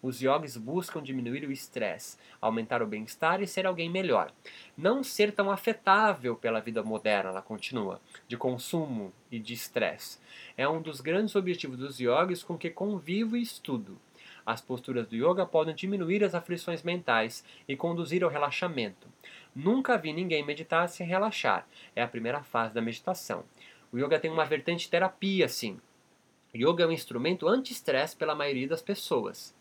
Os 0.00 0.20
yogis 0.20 0.56
buscam 0.56 1.02
diminuir 1.02 1.44
o 1.44 1.52
estresse, 1.52 2.16
aumentar 2.40 2.82
o 2.82 2.86
bem-estar 2.86 3.42
e 3.42 3.46
ser 3.46 3.66
alguém 3.66 3.90
melhor. 3.90 4.32
Não 4.76 5.02
ser 5.02 5.32
tão 5.32 5.50
afetável 5.50 6.36
pela 6.36 6.60
vida 6.60 6.82
moderna, 6.82 7.30
ela 7.30 7.42
continua, 7.42 8.00
de 8.28 8.36
consumo 8.36 9.12
e 9.30 9.38
de 9.38 9.52
estresse. 9.52 10.18
É 10.56 10.68
um 10.68 10.80
dos 10.80 11.00
grandes 11.00 11.34
objetivos 11.34 11.78
dos 11.78 11.98
yogis 11.98 12.42
com 12.42 12.56
que 12.56 12.70
convivo 12.70 13.36
e 13.36 13.42
estudo. 13.42 13.98
As 14.44 14.60
posturas 14.60 15.06
do 15.06 15.14
yoga 15.14 15.44
podem 15.44 15.74
diminuir 15.74 16.24
as 16.24 16.34
aflições 16.34 16.82
mentais 16.82 17.44
e 17.68 17.76
conduzir 17.76 18.24
ao 18.24 18.30
relaxamento. 18.30 19.06
Nunca 19.54 19.98
vi 19.98 20.12
ninguém 20.12 20.44
meditar 20.44 20.88
sem 20.88 21.06
relaxar. 21.06 21.66
É 21.94 22.02
a 22.02 22.08
primeira 22.08 22.42
fase 22.42 22.72
da 22.72 22.80
meditação. 22.80 23.44
O 23.92 23.98
yoga 23.98 24.20
tem 24.20 24.30
uma 24.30 24.44
vertente 24.44 24.88
terapia, 24.88 25.48
sim. 25.48 25.80
O 26.54 26.56
yoga 26.56 26.84
é 26.84 26.86
um 26.86 26.92
instrumento 26.92 27.48
anti-estresse 27.48 28.16
pela 28.16 28.34
maioria 28.34 28.68
das 28.68 28.82
pessoas. 28.82 29.54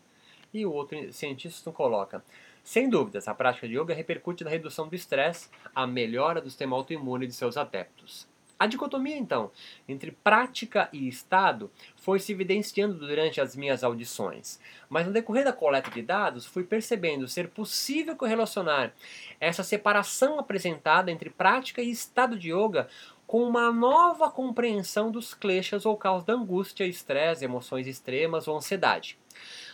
E 0.53 0.65
o 0.65 0.71
outro 0.71 1.11
cientista 1.11 1.71
coloca: 1.71 2.23
sem 2.63 2.89
dúvidas, 2.89 3.27
a 3.27 3.33
prática 3.33 3.67
de 3.67 3.75
yoga 3.77 3.93
repercute 3.93 4.43
na 4.43 4.49
redução 4.49 4.87
do 4.87 4.95
estresse, 4.95 5.49
a 5.73 5.87
melhora 5.87 6.41
do 6.41 6.49
sistema 6.49 6.75
autoimune 6.75 7.25
de 7.25 7.33
seus 7.33 7.57
adeptos. 7.57 8.27
A 8.59 8.67
dicotomia, 8.67 9.15
então, 9.15 9.49
entre 9.87 10.11
prática 10.11 10.89
e 10.91 11.07
estado 11.07 11.71
foi 11.95 12.19
se 12.19 12.33
evidenciando 12.33 12.95
durante 12.95 13.39
as 13.39 13.55
minhas 13.55 13.85
audições, 13.85 14.59
mas 14.89 15.07
no 15.07 15.13
decorrer 15.13 15.45
da 15.45 15.53
coleta 15.53 15.89
de 15.89 16.01
dados 16.01 16.45
fui 16.45 16.65
percebendo 16.65 17.25
ser 17.25 17.47
possível 17.47 18.17
correlacionar 18.17 18.93
essa 19.39 19.63
separação 19.63 20.37
apresentada 20.37 21.09
entre 21.09 21.29
prática 21.29 21.81
e 21.81 21.89
estado 21.89 22.37
de 22.37 22.51
yoga 22.51 22.89
com 23.29 23.43
uma 23.43 23.71
nova 23.71 24.31
compreensão 24.31 25.11
dos 25.11 25.35
kleshas 25.35 25.85
ou 25.85 25.95
causas 25.95 26.25
da 26.25 26.33
angústia, 26.33 26.83
estresse, 26.83 27.45
emoções 27.45 27.85
extremas 27.85 28.47
ou 28.47 28.57
ansiedade. 28.57 29.19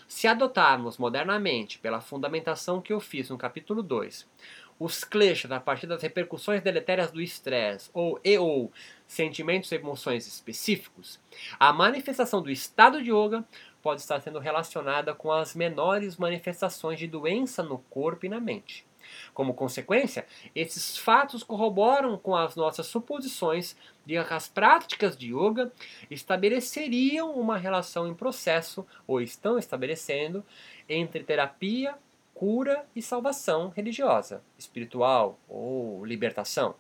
Se 0.10 0.28
adotarmos 0.28 0.98
modernamente, 0.98 1.80
pela 1.80 2.02
fundamentação 2.02 2.82
que 2.82 2.92
eu 2.92 3.00
fiz 3.00 3.30
no 3.30 3.38
capítulo 3.38 3.82
2, 3.82 4.28
os 4.78 5.06
kleshas 5.06 5.54
a 5.54 5.60
partir 5.62 5.88
das 5.88 6.02
repercussões 6.02 6.62
deletérias 6.62 7.14
do 7.14 7.22
estresse 7.22 7.90
ou 7.94 8.20
e 8.26 8.38
ou 8.38 8.74
sentimentos 9.08 9.72
e 9.72 9.76
emoções 9.76 10.28
específicos, 10.28 11.18
a 11.58 11.72
manifestação 11.72 12.42
do 12.42 12.52
estado 12.52 13.02
de 13.02 13.10
yoga 13.10 13.46
pode 13.82 14.02
estar 14.02 14.20
sendo 14.20 14.40
relacionada 14.40 15.16
com 15.16 15.32
as 15.32 15.56
menores 15.56 16.18
manifestações 16.18 17.00
de 17.00 17.08
doença 17.08 17.64
no 17.64 17.78
corpo 17.78 18.26
e 18.26 18.30
na 18.30 18.42
mente. 18.42 18.86
Como 19.34 19.54
consequência, 19.54 20.26
esses 20.54 20.98
fatos 20.98 21.44
corroboram 21.44 22.18
com 22.18 22.36
as 22.36 22.56
nossas 22.56 22.88
suposições 22.88 23.76
de 24.06 24.14
que 24.24 24.34
as 24.34 24.48
práticas 24.48 25.18
de 25.18 25.34
yoga 25.34 25.72
estabeleceriam 26.10 27.32
uma 27.32 27.58
relação 27.58 28.08
em 28.08 28.14
processo, 28.14 28.86
ou 29.08 29.20
estão 29.22 29.58
estabelecendo, 29.58 30.44
entre 30.88 31.24
terapia, 31.24 31.96
cura 32.34 32.86
e 32.96 33.02
salvação 33.02 33.70
religiosa, 33.70 34.44
espiritual 34.58 35.40
ou 35.48 36.06
libertação, 36.06 36.76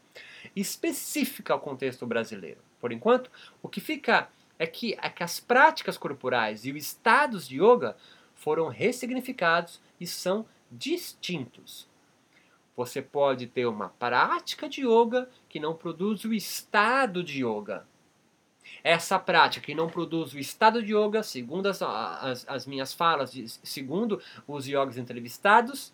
específica 0.55 1.53
ao 1.53 1.59
contexto 1.59 2.05
brasileiro. 2.05 2.59
Por 2.79 2.91
enquanto, 2.91 3.31
o 3.63 3.69
que 3.69 3.79
fica 3.79 4.29
é 4.59 4.67
que, 4.67 4.97
é 5.01 5.09
que 5.09 5.23
as 5.23 5.39
práticas 5.39 5.97
corporais 5.97 6.65
e 6.65 6.71
os 6.71 6.83
estados 6.83 7.47
de 7.47 7.55
yoga 7.55 7.95
foram 8.35 8.67
ressignificados 8.67 9.81
e 9.99 10.05
são 10.05 10.45
distintos. 10.71 11.87
Você 12.75 13.01
pode 13.01 13.47
ter 13.47 13.65
uma 13.65 13.89
prática 13.89 14.67
de 14.67 14.81
yoga 14.81 15.29
que 15.47 15.59
não 15.59 15.73
produz 15.73 16.25
o 16.25 16.33
estado 16.33 17.23
de 17.23 17.45
yoga. 17.45 17.87
Essa 18.83 19.17
prática 19.17 19.65
que 19.65 19.75
não 19.75 19.89
produz 19.89 20.33
o 20.33 20.39
estado 20.39 20.83
de 20.83 20.93
yoga, 20.93 21.23
segundo 21.23 21.67
as, 21.67 21.81
as, 21.81 22.47
as 22.47 22.65
minhas 22.65 22.93
falas, 22.93 23.31
segundo 23.63 24.21
os 24.47 24.67
yogis 24.67 24.97
entrevistados, 24.97 25.93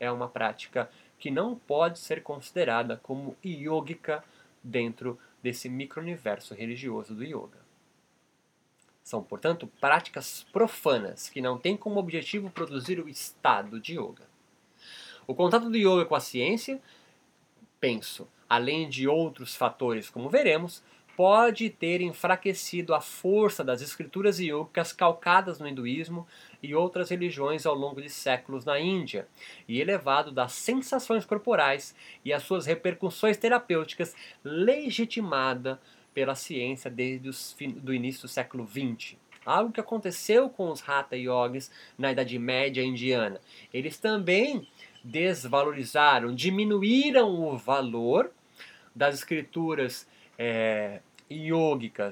é 0.00 0.10
uma 0.10 0.28
prática 0.28 0.90
que 1.18 1.30
não 1.30 1.56
pode 1.56 1.98
ser 1.98 2.22
considerada 2.22 2.98
como 3.02 3.36
yogica 3.44 4.24
dentro 4.62 5.18
desse 5.42 5.68
micro-universo 5.68 6.54
religioso 6.54 7.14
do 7.14 7.24
yoga. 7.24 7.64
São, 9.02 9.22
portanto, 9.22 9.68
práticas 9.80 10.44
profanas 10.52 11.28
que 11.28 11.40
não 11.40 11.58
têm 11.58 11.76
como 11.76 12.00
objetivo 12.00 12.50
produzir 12.50 12.98
o 12.98 13.08
estado 13.08 13.78
de 13.80 13.94
yoga. 13.98 14.28
O 15.26 15.34
contato 15.34 15.68
do 15.68 15.76
yoga 15.76 16.04
com 16.04 16.14
a 16.14 16.20
ciência, 16.20 16.80
penso, 17.80 18.28
além 18.48 18.88
de 18.88 19.08
outros 19.08 19.54
fatores, 19.54 20.08
como 20.08 20.30
veremos, 20.30 20.82
pode 21.16 21.70
ter 21.70 22.02
enfraquecido 22.02 22.94
a 22.94 23.00
força 23.00 23.64
das 23.64 23.80
escrituras 23.80 24.38
yogicas 24.38 24.92
calcadas 24.92 25.58
no 25.58 25.66
hinduísmo 25.66 26.26
e 26.62 26.74
outras 26.74 27.08
religiões 27.08 27.64
ao 27.64 27.74
longo 27.74 28.02
de 28.02 28.10
séculos 28.10 28.66
na 28.66 28.78
Índia, 28.78 29.26
e 29.66 29.80
elevado 29.80 30.30
das 30.30 30.52
sensações 30.52 31.24
corporais 31.24 31.94
e 32.22 32.32
as 32.32 32.42
suas 32.42 32.66
repercussões 32.66 33.38
terapêuticas 33.38 34.14
legitimada 34.44 35.80
pela 36.12 36.34
ciência 36.34 36.90
desde 36.90 37.30
o 37.30 37.92
início 37.92 38.22
do 38.22 38.28
século 38.28 38.66
XX. 38.66 39.16
Algo 39.44 39.72
que 39.72 39.80
aconteceu 39.80 40.50
com 40.50 40.70
os 40.70 40.86
Hatha 40.86 41.16
Yogis 41.16 41.70
na 41.96 42.10
Idade 42.12 42.38
Média 42.38 42.82
indiana. 42.82 43.40
Eles 43.72 43.98
também 43.98 44.66
desvalorizaram, 45.06 46.34
diminuíram 46.34 47.28
o 47.30 47.56
valor 47.56 48.30
das 48.94 49.14
escrituras 49.14 50.06
é, 50.38 51.00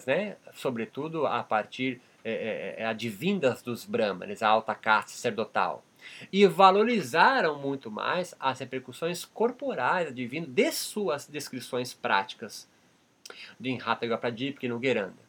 né? 0.07 0.37
sobretudo 0.55 1.27
a 1.27 1.43
partir 1.43 2.01
é, 2.25 2.75
é, 2.79 2.83
é 2.83 2.87
advindas 2.87 3.63
dos 3.63 3.85
brahmanes, 3.85 4.43
a 4.43 4.49
alta 4.49 4.75
casta 4.75 5.11
sacerdotal. 5.11 5.85
E 6.33 6.47
valorizaram 6.47 7.59
muito 7.59 7.91
mais 7.91 8.35
as 8.39 8.61
repercussões 8.61 9.25
corporais 9.25 10.09
advindo 10.09 10.47
de 10.47 10.71
suas 10.71 11.27
descrições 11.27 11.95
práticas 11.95 12.69
de 13.59 13.79
Hatha 13.83 14.05
Yoga 14.05 14.19
Pradipika 14.19 14.67
e 14.67 14.69
no 14.69 14.81
Geranda. 14.81 15.25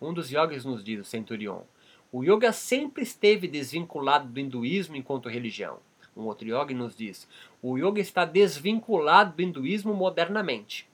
Um 0.00 0.14
dos 0.14 0.30
yogis 0.30 0.64
nos 0.64 0.82
diz, 0.82 1.00
o 1.00 1.04
centurion, 1.04 1.62
o 2.10 2.24
yoga 2.24 2.52
sempre 2.52 3.02
esteve 3.02 3.46
desvinculado 3.46 4.26
do 4.26 4.40
hinduísmo 4.40 4.96
enquanto 4.96 5.28
religião. 5.28 5.78
Um 6.16 6.24
outro 6.24 6.46
yogi 6.46 6.74
nos 6.74 6.96
diz, 6.96 7.28
o 7.62 7.78
yoga 7.78 8.00
está 8.00 8.24
desvinculado 8.24 9.34
do 9.34 9.42
hinduísmo 9.42 9.94
modernamente. 9.94 10.88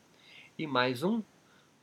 E 0.58 0.66
mais 0.66 1.02
um 1.02 1.22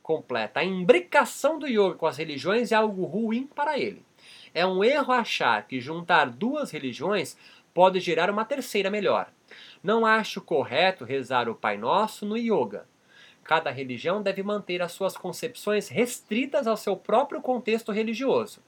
completa, 0.02 0.60
a 0.60 0.64
imbricação 0.64 1.58
do 1.58 1.66
yoga 1.66 1.94
com 1.94 2.06
as 2.06 2.16
religiões 2.16 2.72
é 2.72 2.74
algo 2.74 3.04
ruim 3.04 3.46
para 3.46 3.78
ele. 3.78 4.04
É 4.52 4.64
um 4.64 4.84
erro 4.84 5.12
achar 5.12 5.66
que 5.66 5.80
juntar 5.80 6.26
duas 6.26 6.70
religiões 6.70 7.36
pode 7.72 7.98
gerar 8.00 8.30
uma 8.30 8.44
terceira 8.44 8.90
melhor. 8.90 9.32
Não 9.82 10.06
acho 10.06 10.40
correto 10.40 11.04
rezar 11.04 11.48
o 11.48 11.54
Pai 11.54 11.76
Nosso 11.76 12.24
no 12.24 12.36
yoga. 12.36 12.86
Cada 13.42 13.70
religião 13.70 14.22
deve 14.22 14.42
manter 14.42 14.80
as 14.80 14.92
suas 14.92 15.16
concepções 15.16 15.88
restritas 15.88 16.66
ao 16.66 16.76
seu 16.76 16.96
próprio 16.96 17.42
contexto 17.42 17.92
religioso. 17.92 18.62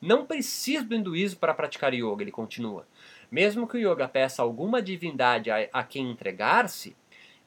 Não 0.00 0.26
preciso 0.26 0.84
do 0.84 0.94
hinduísmo 0.94 1.40
para 1.40 1.54
praticar 1.54 1.94
yoga, 1.94 2.22
ele 2.22 2.30
continua. 2.30 2.86
Mesmo 3.30 3.66
que 3.66 3.76
o 3.76 3.92
yoga 3.92 4.08
peça 4.08 4.42
alguma 4.42 4.82
divindade 4.82 5.50
a, 5.50 5.68
a 5.72 5.84
quem 5.84 6.10
entregar-se, 6.10 6.96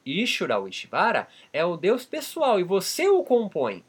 Ishura 0.04 0.58
ou 0.58 0.68
Ishvara 0.68 1.28
é 1.52 1.64
o 1.64 1.76
Deus 1.76 2.04
pessoal 2.04 2.60
e 2.60 2.62
você 2.62 3.08
o 3.08 3.22
compõe. 3.22 3.84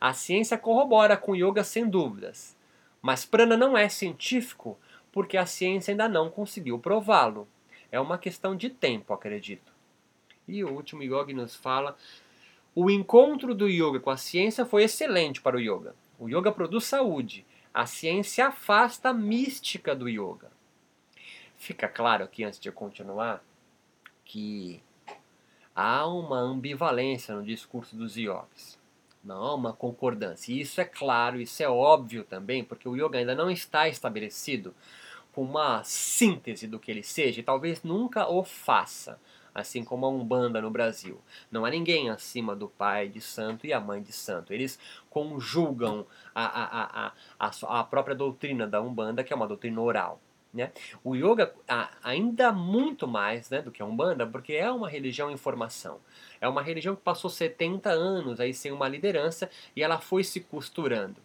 A 0.00 0.12
ciência 0.12 0.58
corrobora 0.58 1.16
com 1.16 1.32
o 1.32 1.36
yoga 1.36 1.62
sem 1.62 1.88
dúvidas. 1.88 2.56
Mas 3.00 3.24
prana 3.24 3.56
não 3.56 3.76
é 3.76 3.88
científico 3.88 4.78
porque 5.12 5.36
a 5.36 5.46
ciência 5.46 5.92
ainda 5.92 6.08
não 6.08 6.30
conseguiu 6.30 6.78
prová-lo. 6.78 7.46
É 7.90 8.00
uma 8.00 8.16
questão 8.16 8.56
de 8.56 8.70
tempo, 8.70 9.12
acredito. 9.12 9.72
E 10.48 10.64
o 10.64 10.72
último 10.72 11.02
yoga 11.02 11.32
nos 11.34 11.54
fala: 11.54 11.96
o 12.74 12.90
encontro 12.90 13.54
do 13.54 13.68
yoga 13.68 14.00
com 14.00 14.10
a 14.10 14.16
ciência 14.16 14.64
foi 14.64 14.84
excelente 14.84 15.40
para 15.40 15.56
o 15.56 15.60
yoga. 15.60 15.94
O 16.18 16.28
yoga 16.28 16.50
produz 16.50 16.84
saúde. 16.84 17.44
A 17.72 17.86
ciência 17.86 18.46
afasta 18.46 19.10
a 19.10 19.14
mística 19.14 19.94
do 19.94 20.08
yoga. 20.08 20.50
Fica 21.62 21.86
claro 21.86 22.24
aqui, 22.24 22.42
antes 22.42 22.58
de 22.58 22.68
eu 22.68 22.72
continuar, 22.72 23.40
que 24.24 24.82
há 25.72 26.04
uma 26.08 26.36
ambivalência 26.36 27.36
no 27.36 27.44
discurso 27.44 27.94
dos 27.94 28.16
yogis. 28.16 28.76
Não 29.22 29.36
há 29.36 29.54
uma 29.54 29.72
concordância. 29.72 30.52
E 30.52 30.60
isso 30.60 30.80
é 30.80 30.84
claro, 30.84 31.40
isso 31.40 31.62
é 31.62 31.68
óbvio 31.68 32.24
também, 32.24 32.64
porque 32.64 32.88
o 32.88 32.96
yoga 32.96 33.16
ainda 33.16 33.36
não 33.36 33.48
está 33.48 33.88
estabelecido 33.88 34.74
com 35.30 35.44
uma 35.44 35.84
síntese 35.84 36.66
do 36.66 36.80
que 36.80 36.90
ele 36.90 37.04
seja 37.04 37.38
e 37.38 37.44
talvez 37.44 37.84
nunca 37.84 38.28
o 38.28 38.42
faça 38.42 39.16
assim 39.54 39.84
como 39.84 40.04
a 40.04 40.08
Umbanda 40.08 40.60
no 40.60 40.68
Brasil. 40.68 41.20
Não 41.48 41.64
há 41.64 41.70
ninguém 41.70 42.10
acima 42.10 42.56
do 42.56 42.66
pai 42.66 43.08
de 43.08 43.20
santo 43.20 43.68
e 43.68 43.72
a 43.72 43.78
mãe 43.78 44.02
de 44.02 44.12
santo. 44.12 44.52
Eles 44.52 44.80
conjugam 45.08 46.08
a, 46.34 46.44
a, 46.44 47.06
a, 47.06 47.12
a, 47.38 47.80
a 47.80 47.84
própria 47.84 48.16
doutrina 48.16 48.66
da 48.66 48.82
Umbanda, 48.82 49.22
que 49.22 49.32
é 49.32 49.36
uma 49.36 49.46
doutrina 49.46 49.80
oral. 49.80 50.20
Né? 50.52 50.70
O 51.02 51.14
yoga 51.14 51.54
ainda 52.02 52.52
muito 52.52 53.08
mais 53.08 53.48
né, 53.48 53.62
do 53.62 53.70
que 53.70 53.80
a 53.80 53.86
Umbanda, 53.86 54.26
porque 54.26 54.52
é 54.52 54.70
uma 54.70 54.88
religião 54.88 55.30
em 55.30 55.36
formação. 55.36 55.98
É 56.40 56.46
uma 56.46 56.60
religião 56.60 56.94
que 56.94 57.00
passou 57.00 57.30
70 57.30 57.88
anos 57.90 58.38
aí 58.38 58.52
sem 58.52 58.70
uma 58.70 58.86
liderança 58.86 59.48
e 59.74 59.82
ela 59.82 59.98
foi 59.98 60.22
se 60.22 60.40
costurando. 60.40 61.16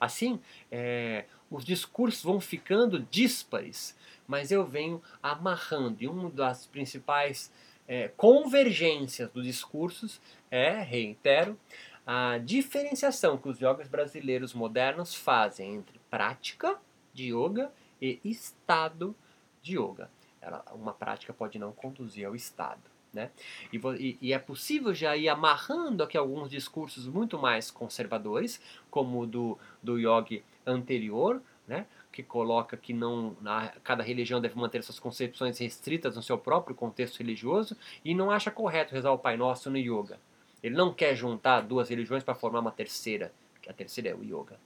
Assim, 0.00 0.40
é, 0.70 1.24
os 1.50 1.64
discursos 1.64 2.22
vão 2.22 2.40
ficando 2.40 3.00
díspares, 3.00 3.96
mas 4.28 4.52
eu 4.52 4.64
venho 4.64 5.02
amarrando. 5.20 5.96
E 6.00 6.06
uma 6.06 6.30
das 6.30 6.66
principais 6.66 7.52
é, 7.88 8.08
convergências 8.16 9.28
dos 9.30 9.44
discursos 9.44 10.20
é, 10.50 10.80
reitero, 10.82 11.58
a 12.06 12.38
diferenciação 12.38 13.36
que 13.36 13.48
os 13.48 13.58
yogas 13.58 13.88
brasileiros 13.88 14.54
modernos 14.54 15.14
fazem 15.14 15.74
entre 15.74 15.98
prática 16.08 16.78
de 17.12 17.34
yoga 17.34 17.72
e 18.00 18.20
estado 18.24 19.14
de 19.62 19.78
yoga. 19.78 20.10
Ela, 20.40 20.64
uma 20.72 20.92
prática 20.92 21.32
pode 21.32 21.58
não 21.58 21.72
conduzir 21.72 22.26
ao 22.26 22.34
estado. 22.34 22.82
Né? 23.12 23.30
E, 23.72 24.18
e, 24.20 24.32
é 24.32 24.38
possível 24.38 24.92
já 24.94 25.16
ir 25.16 25.28
amarrando 25.28 26.02
aqui 26.02 26.16
alguns 26.16 26.50
discursos 26.50 27.06
muito 27.06 27.38
mais 27.38 27.70
conservadores, 27.70 28.60
como 28.90 29.20
o 29.20 29.26
do, 29.26 29.58
do 29.82 29.98
yogi 29.98 30.44
anterior, 30.66 31.42
né? 31.66 31.86
que 32.12 32.22
coloca 32.22 32.76
que 32.76 32.92
não 32.92 33.36
na, 33.40 33.68
cada 33.82 34.02
religião 34.02 34.40
deve 34.40 34.56
manter 34.58 34.82
suas 34.82 34.98
concepções 34.98 35.58
restritas 35.58 36.16
no 36.16 36.22
seu 36.22 36.36
próprio 36.36 36.74
contexto 36.74 37.18
religioso 37.18 37.76
e 38.04 38.14
não 38.14 38.30
acha 38.30 38.50
correto 38.50 38.94
rezar 38.94 39.12
o 39.12 39.18
Pai 39.18 39.36
Nosso 39.36 39.70
no 39.70 39.78
yoga. 39.78 40.18
Ele 40.62 40.74
não 40.74 40.92
quer 40.92 41.14
juntar 41.14 41.60
duas 41.60 41.88
religiões 41.88 42.24
para 42.24 42.34
formar 42.34 42.60
uma 42.60 42.72
terceira, 42.72 43.32
que 43.62 43.70
a 43.70 43.72
terceira 43.72 44.10
é 44.10 44.14
o 44.14 44.24
yoga. 44.24 44.58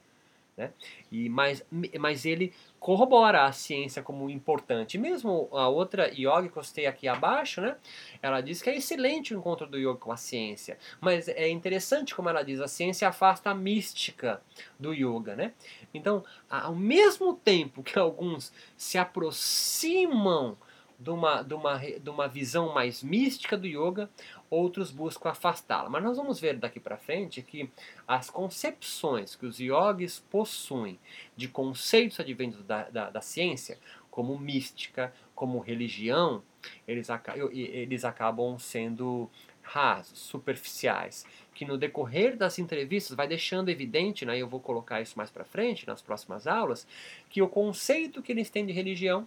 Né? 0.56 0.70
E, 1.10 1.28
mas, 1.28 1.64
mas 1.98 2.26
ele 2.26 2.52
corrobora 2.78 3.44
a 3.44 3.52
ciência 3.52 4.02
como 4.02 4.28
importante. 4.28 4.98
Mesmo 4.98 5.48
a 5.52 5.68
outra 5.68 6.08
yoga 6.08 6.48
que 6.48 6.56
eu 6.56 6.62
citei 6.62 6.86
aqui 6.86 7.08
abaixo, 7.08 7.60
né? 7.60 7.76
ela 8.20 8.40
diz 8.40 8.60
que 8.60 8.68
é 8.68 8.76
excelente 8.76 9.34
o 9.34 9.38
encontro 9.38 9.66
do 9.66 9.78
yoga 9.78 9.98
com 9.98 10.12
a 10.12 10.16
ciência. 10.16 10.78
Mas 11.00 11.28
é 11.28 11.48
interessante 11.48 12.14
como 12.14 12.28
ela 12.28 12.42
diz, 12.42 12.60
a 12.60 12.68
ciência 12.68 13.08
afasta 13.08 13.50
a 13.50 13.54
mística 13.54 14.42
do 14.78 14.92
yoga. 14.92 15.34
Né? 15.34 15.52
Então, 15.94 16.24
ao 16.50 16.74
mesmo 16.74 17.34
tempo 17.34 17.82
que 17.82 17.98
alguns 17.98 18.52
se 18.76 18.98
aproximam 18.98 20.58
de 20.98 21.10
uma, 21.10 21.42
de 21.42 21.54
uma, 21.54 21.78
de 21.78 22.10
uma 22.10 22.28
visão 22.28 22.72
mais 22.72 23.02
mística 23.02 23.56
do 23.56 23.66
yoga, 23.66 24.08
outros 24.52 24.90
buscam 24.90 25.30
afastá-la. 25.30 25.88
Mas 25.88 26.04
nós 26.04 26.18
vamos 26.18 26.38
ver 26.38 26.58
daqui 26.58 26.78
para 26.78 26.98
frente 26.98 27.40
que 27.40 27.70
as 28.06 28.28
concepções 28.28 29.34
que 29.34 29.46
os 29.46 29.58
yogis 29.58 30.20
possuem 30.30 30.98
de 31.34 31.48
conceitos 31.48 32.20
advindos 32.20 32.62
da, 32.62 32.84
da, 32.90 33.08
da 33.08 33.20
ciência, 33.22 33.78
como 34.10 34.38
mística, 34.38 35.10
como 35.34 35.58
religião, 35.58 36.42
eles, 36.86 37.08
eles 37.50 38.04
acabam 38.04 38.58
sendo 38.58 39.30
rasos, 39.62 40.18
superficiais, 40.18 41.24
que 41.54 41.64
no 41.64 41.78
decorrer 41.78 42.36
das 42.36 42.58
entrevistas 42.58 43.16
vai 43.16 43.26
deixando 43.26 43.70
evidente, 43.70 44.26
né, 44.26 44.36
eu 44.36 44.48
vou 44.48 44.60
colocar 44.60 45.00
isso 45.00 45.16
mais 45.16 45.30
para 45.30 45.44
frente 45.44 45.86
nas 45.86 46.02
próximas 46.02 46.46
aulas, 46.46 46.86
que 47.30 47.40
o 47.40 47.48
conceito 47.48 48.20
que 48.20 48.32
eles 48.32 48.50
têm 48.50 48.66
de 48.66 48.72
religião 48.72 49.26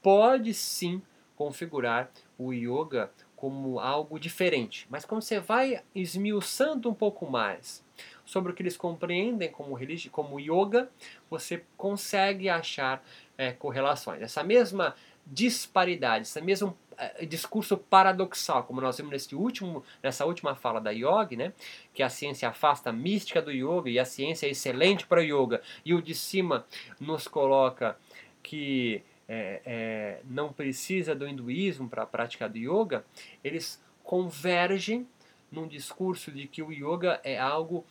pode 0.00 0.54
sim 0.54 1.02
configurar 1.34 2.10
o 2.38 2.52
yoga 2.52 3.10
como 3.36 3.78
algo 3.78 4.18
diferente. 4.18 4.86
Mas 4.90 5.04
quando 5.04 5.22
você 5.22 5.38
vai 5.38 5.82
esmiuçando 5.94 6.88
um 6.88 6.94
pouco 6.94 7.30
mais 7.30 7.84
sobre 8.24 8.50
o 8.50 8.54
que 8.54 8.62
eles 8.62 8.76
compreendem 8.76 9.50
como, 9.50 9.74
religi 9.74 10.08
como 10.08 10.40
yoga, 10.40 10.88
você 11.30 11.62
consegue 11.76 12.48
achar 12.48 13.04
é, 13.36 13.52
correlações. 13.52 14.22
Essa 14.22 14.42
mesma 14.42 14.96
disparidade, 15.26 16.26
esse 16.26 16.40
mesmo 16.40 16.76
é, 16.96 17.26
discurso 17.26 17.76
paradoxal, 17.76 18.64
como 18.64 18.80
nós 18.80 18.96
vimos 18.96 19.12
nesse 19.12 19.34
último, 19.34 19.84
nessa 20.02 20.24
última 20.24 20.54
fala 20.54 20.80
da 20.80 20.90
Yogi, 20.90 21.36
né? 21.36 21.52
que 21.92 22.02
a 22.02 22.08
ciência 22.08 22.48
afasta 22.48 22.90
a 22.90 22.92
mística 22.92 23.42
do 23.42 23.52
yoga 23.52 23.90
e 23.90 23.98
a 23.98 24.04
ciência 24.04 24.46
é 24.46 24.50
excelente 24.50 25.06
para 25.06 25.20
o 25.20 25.22
yoga, 25.22 25.60
e 25.84 25.92
o 25.92 26.00
de 26.00 26.14
cima 26.14 26.64
nos 26.98 27.28
coloca 27.28 27.98
que 28.42 29.02
é, 29.28 29.60
é, 29.64 30.20
não 30.24 30.52
precisa 30.52 31.14
do 31.14 31.26
hinduísmo 31.26 31.88
para 31.88 32.02
a 32.02 32.06
prática 32.06 32.48
do 32.48 32.58
yoga, 32.58 33.04
eles 33.42 33.82
convergem 34.04 35.06
num 35.50 35.66
discurso 35.66 36.30
de 36.30 36.46
que 36.46 36.62
o 36.62 36.72
yoga 36.72 37.20
é 37.24 37.38
algo 37.38 37.84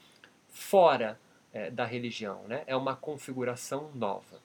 fora 0.49 1.19
é, 1.53 1.69
da 1.69 1.85
religião, 1.85 2.43
né? 2.47 2.63
é 2.67 2.75
uma 2.75 2.95
configuração 2.95 3.91
nova. 3.93 4.44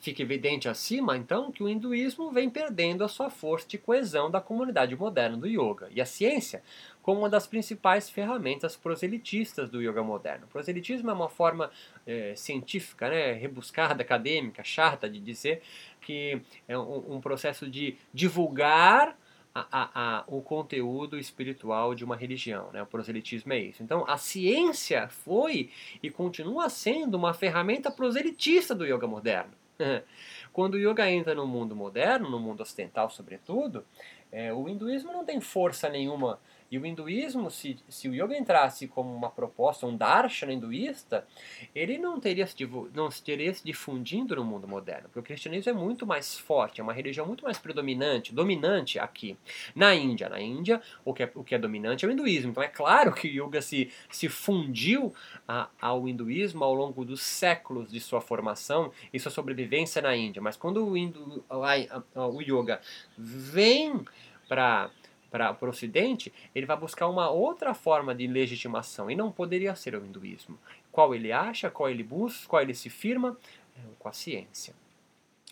Fica 0.00 0.22
evidente 0.22 0.68
acima, 0.68 1.16
então, 1.16 1.50
que 1.50 1.62
o 1.62 1.68
hinduísmo 1.68 2.30
vem 2.30 2.50
perdendo 2.50 3.04
a 3.04 3.08
sua 3.08 3.30
força 3.30 3.68
de 3.68 3.78
coesão 3.78 4.30
da 4.30 4.40
comunidade 4.40 4.94
moderna 4.96 5.36
do 5.36 5.46
yoga. 5.46 5.88
E 5.90 6.00
a 6.00 6.06
ciência 6.06 6.62
como 7.04 7.20
uma 7.20 7.28
das 7.28 7.46
principais 7.46 8.08
ferramentas 8.08 8.76
proselitistas 8.76 9.68
do 9.68 9.82
yoga 9.82 10.02
moderno. 10.02 10.46
O 10.46 10.48
proselitismo 10.48 11.10
é 11.10 11.12
uma 11.12 11.28
forma 11.28 11.70
é, 12.06 12.34
científica, 12.34 13.10
né, 13.10 13.32
rebuscada, 13.32 14.02
acadêmica, 14.02 14.64
chata 14.64 15.08
de 15.08 15.20
dizer 15.20 15.60
que 16.00 16.40
é 16.66 16.78
um, 16.78 17.16
um 17.16 17.20
processo 17.20 17.68
de 17.68 17.98
divulgar 18.12 19.18
a, 19.54 19.66
a, 19.70 19.90
a, 19.94 20.24
o 20.26 20.40
conteúdo 20.40 21.18
espiritual 21.18 21.94
de 21.94 22.04
uma 22.04 22.16
religião. 22.16 22.70
Né? 22.72 22.82
O 22.82 22.86
proselitismo 22.86 23.52
é 23.52 23.58
isso. 23.58 23.82
Então, 23.82 24.04
a 24.08 24.16
ciência 24.16 25.06
foi 25.08 25.70
e 26.02 26.10
continua 26.10 26.70
sendo 26.70 27.16
uma 27.16 27.34
ferramenta 27.34 27.90
proselitista 27.90 28.74
do 28.74 28.86
yoga 28.86 29.06
moderno. 29.06 29.52
Quando 30.52 30.74
o 30.74 30.78
yoga 30.78 31.10
entra 31.10 31.34
no 31.34 31.46
mundo 31.46 31.74
moderno, 31.74 32.30
no 32.30 32.38
mundo 32.38 32.62
ocidental 32.62 33.10
sobretudo, 33.10 33.84
é, 34.30 34.52
o 34.52 34.68
hinduísmo 34.68 35.12
não 35.12 35.24
tem 35.24 35.40
força 35.40 35.88
nenhuma 35.88 36.38
e 36.74 36.78
o 36.78 36.84
hinduísmo, 36.84 37.52
se, 37.52 37.76
se 37.88 38.08
o 38.08 38.14
yoga 38.14 38.36
entrasse 38.36 38.88
como 38.88 39.14
uma 39.14 39.30
proposta, 39.30 39.86
um 39.86 39.96
darshana 39.96 40.52
hinduísta, 40.52 41.24
ele 41.72 41.98
não 41.98 42.18
teria, 42.18 42.44
se, 42.48 42.68
não 42.92 43.08
teria 43.10 43.54
se 43.54 43.64
difundindo 43.64 44.34
no 44.34 44.42
mundo 44.42 44.66
moderno, 44.66 45.04
porque 45.04 45.20
o 45.20 45.22
cristianismo 45.22 45.70
é 45.70 45.72
muito 45.72 46.04
mais 46.04 46.36
forte, 46.36 46.80
é 46.80 46.82
uma 46.82 46.92
religião 46.92 47.28
muito 47.28 47.44
mais 47.44 47.58
predominante, 47.58 48.34
dominante 48.34 48.98
aqui. 48.98 49.36
Na 49.72 49.94
Índia, 49.94 50.28
na 50.28 50.40
Índia, 50.40 50.82
o 51.04 51.14
que 51.14 51.22
é, 51.22 51.30
o 51.36 51.44
que 51.44 51.54
é 51.54 51.58
dominante 51.58 52.04
é 52.04 52.08
o 52.08 52.10
hinduísmo. 52.10 52.50
Então 52.50 52.62
é 52.62 52.68
claro 52.68 53.12
que 53.12 53.28
o 53.28 53.46
yoga 53.46 53.62
se, 53.62 53.88
se 54.10 54.28
fundiu 54.28 55.14
a, 55.46 55.68
ao 55.80 56.08
hinduísmo 56.08 56.64
ao 56.64 56.74
longo 56.74 57.04
dos 57.04 57.22
séculos 57.22 57.92
de 57.92 58.00
sua 58.00 58.20
formação 58.20 58.90
e 59.12 59.20
sua 59.20 59.30
sobrevivência 59.30 60.02
na 60.02 60.16
Índia. 60.16 60.42
Mas 60.42 60.56
quando 60.56 60.84
o, 60.84 60.96
hindu, 60.96 61.44
a, 61.48 62.26
o 62.26 62.42
yoga 62.42 62.80
vem 63.16 64.04
para 64.48 64.90
para 65.34 65.66
o 65.66 65.68
Ocidente, 65.68 66.32
ele 66.54 66.64
vai 66.64 66.76
buscar 66.76 67.08
uma 67.08 67.28
outra 67.28 67.74
forma 67.74 68.14
de 68.14 68.24
legitimação 68.24 69.10
e 69.10 69.16
não 69.16 69.32
poderia 69.32 69.74
ser 69.74 69.96
o 69.96 70.04
hinduísmo. 70.04 70.56
Qual 70.92 71.12
ele 71.12 71.32
acha, 71.32 71.68
qual 71.68 71.90
ele 71.90 72.04
busca, 72.04 72.48
qual 72.48 72.62
ele 72.62 72.72
se 72.72 72.88
firma? 72.88 73.36
É, 73.76 73.80
com 73.98 74.08
a 74.08 74.12
ciência. 74.12 74.72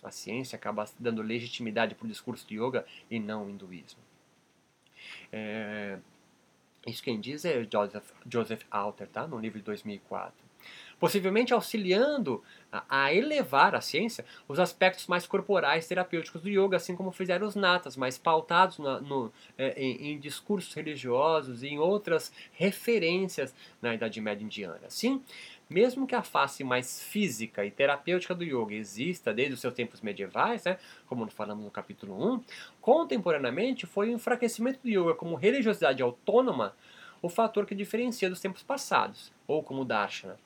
A 0.01 0.13
ciência 0.13 0.55
acaba 0.55 0.85
dando 1.01 1.21
legitimidade 1.21 1.97
para 1.97 2.05
o 2.05 2.09
discurso 2.09 2.47
de 2.47 2.55
yoga 2.55 2.87
e 3.11 3.19
não 3.19 3.47
o 3.47 3.51
hinduísmo. 3.51 4.01
É, 5.33 5.99
isso 6.87 7.03
quem 7.03 7.21
diz 7.21 7.45
é 7.45 7.67
Joseph, 7.69 8.09
Joseph 8.31 8.63
Alter, 8.71 9.09
tá? 9.09 9.27
no 9.27 9.37
livro 9.37 9.59
de 9.59 9.65
2004 9.65 10.33
possivelmente 11.03 11.53
auxiliando 11.53 12.45
a, 12.71 13.13
elevar 13.13 13.75
a 13.75 13.81
ciência 13.81 14.25
os 14.47 14.61
aspectos 14.61 15.09
mais 15.09 15.27
corporais 15.27 15.89
terapêuticos 15.89 16.41
do 16.41 16.49
yoga, 16.49 16.77
assim 16.77 16.95
como 16.95 17.11
fizeram 17.11 17.45
os 17.45 17.57
natas, 17.57 17.97
mais 17.97 18.17
pautados 18.17 18.79
no, 18.79 19.33
é, 19.59 19.73
em, 19.83 20.13
em, 20.13 20.21
discursos 20.21 20.73
religiosos 20.73 21.65
e 21.65 21.71
em 21.71 21.79
outras 21.81 22.33
referências 22.53 23.53
na 23.83 23.93
Idade 23.97 24.21
Média 24.21 24.45
indiana. 24.45 24.79
Assim, 24.87 25.21
mesmo 25.69 26.07
que 26.07 26.15
a 26.15 26.23
face 26.23 26.63
mais 26.63 27.03
física 27.03 27.67
e 27.67 27.71
terapêutica 27.73 28.33
do 28.33 28.45
yoga 28.45 28.73
exista 28.73 29.35
desde 29.35 29.55
os 29.55 29.61
seus 29.61 29.75
tempos 29.75 30.01
medievais, 30.03 30.63
né, 30.63 30.79
como 31.09 31.29
falamos 31.33 31.65
no 31.65 31.71
capítulo 31.73 32.35
1, 32.35 32.45
contemporaneamente 32.81 33.87
foi 33.87 34.11
o 34.11 34.13
enfraquecimento 34.13 34.79
do 34.81 34.89
yoga 34.89 35.15
como 35.17 35.35
religiosidade 35.35 36.01
autônoma 36.01 36.77
o 37.21 37.29
fator 37.29 37.67
que 37.67 37.75
diferencia 37.75 38.29
dos 38.29 38.41
tempos 38.41 38.63
passados, 38.63 39.33
ou 39.49 39.63
como 39.63 39.85
darshana 39.85 40.37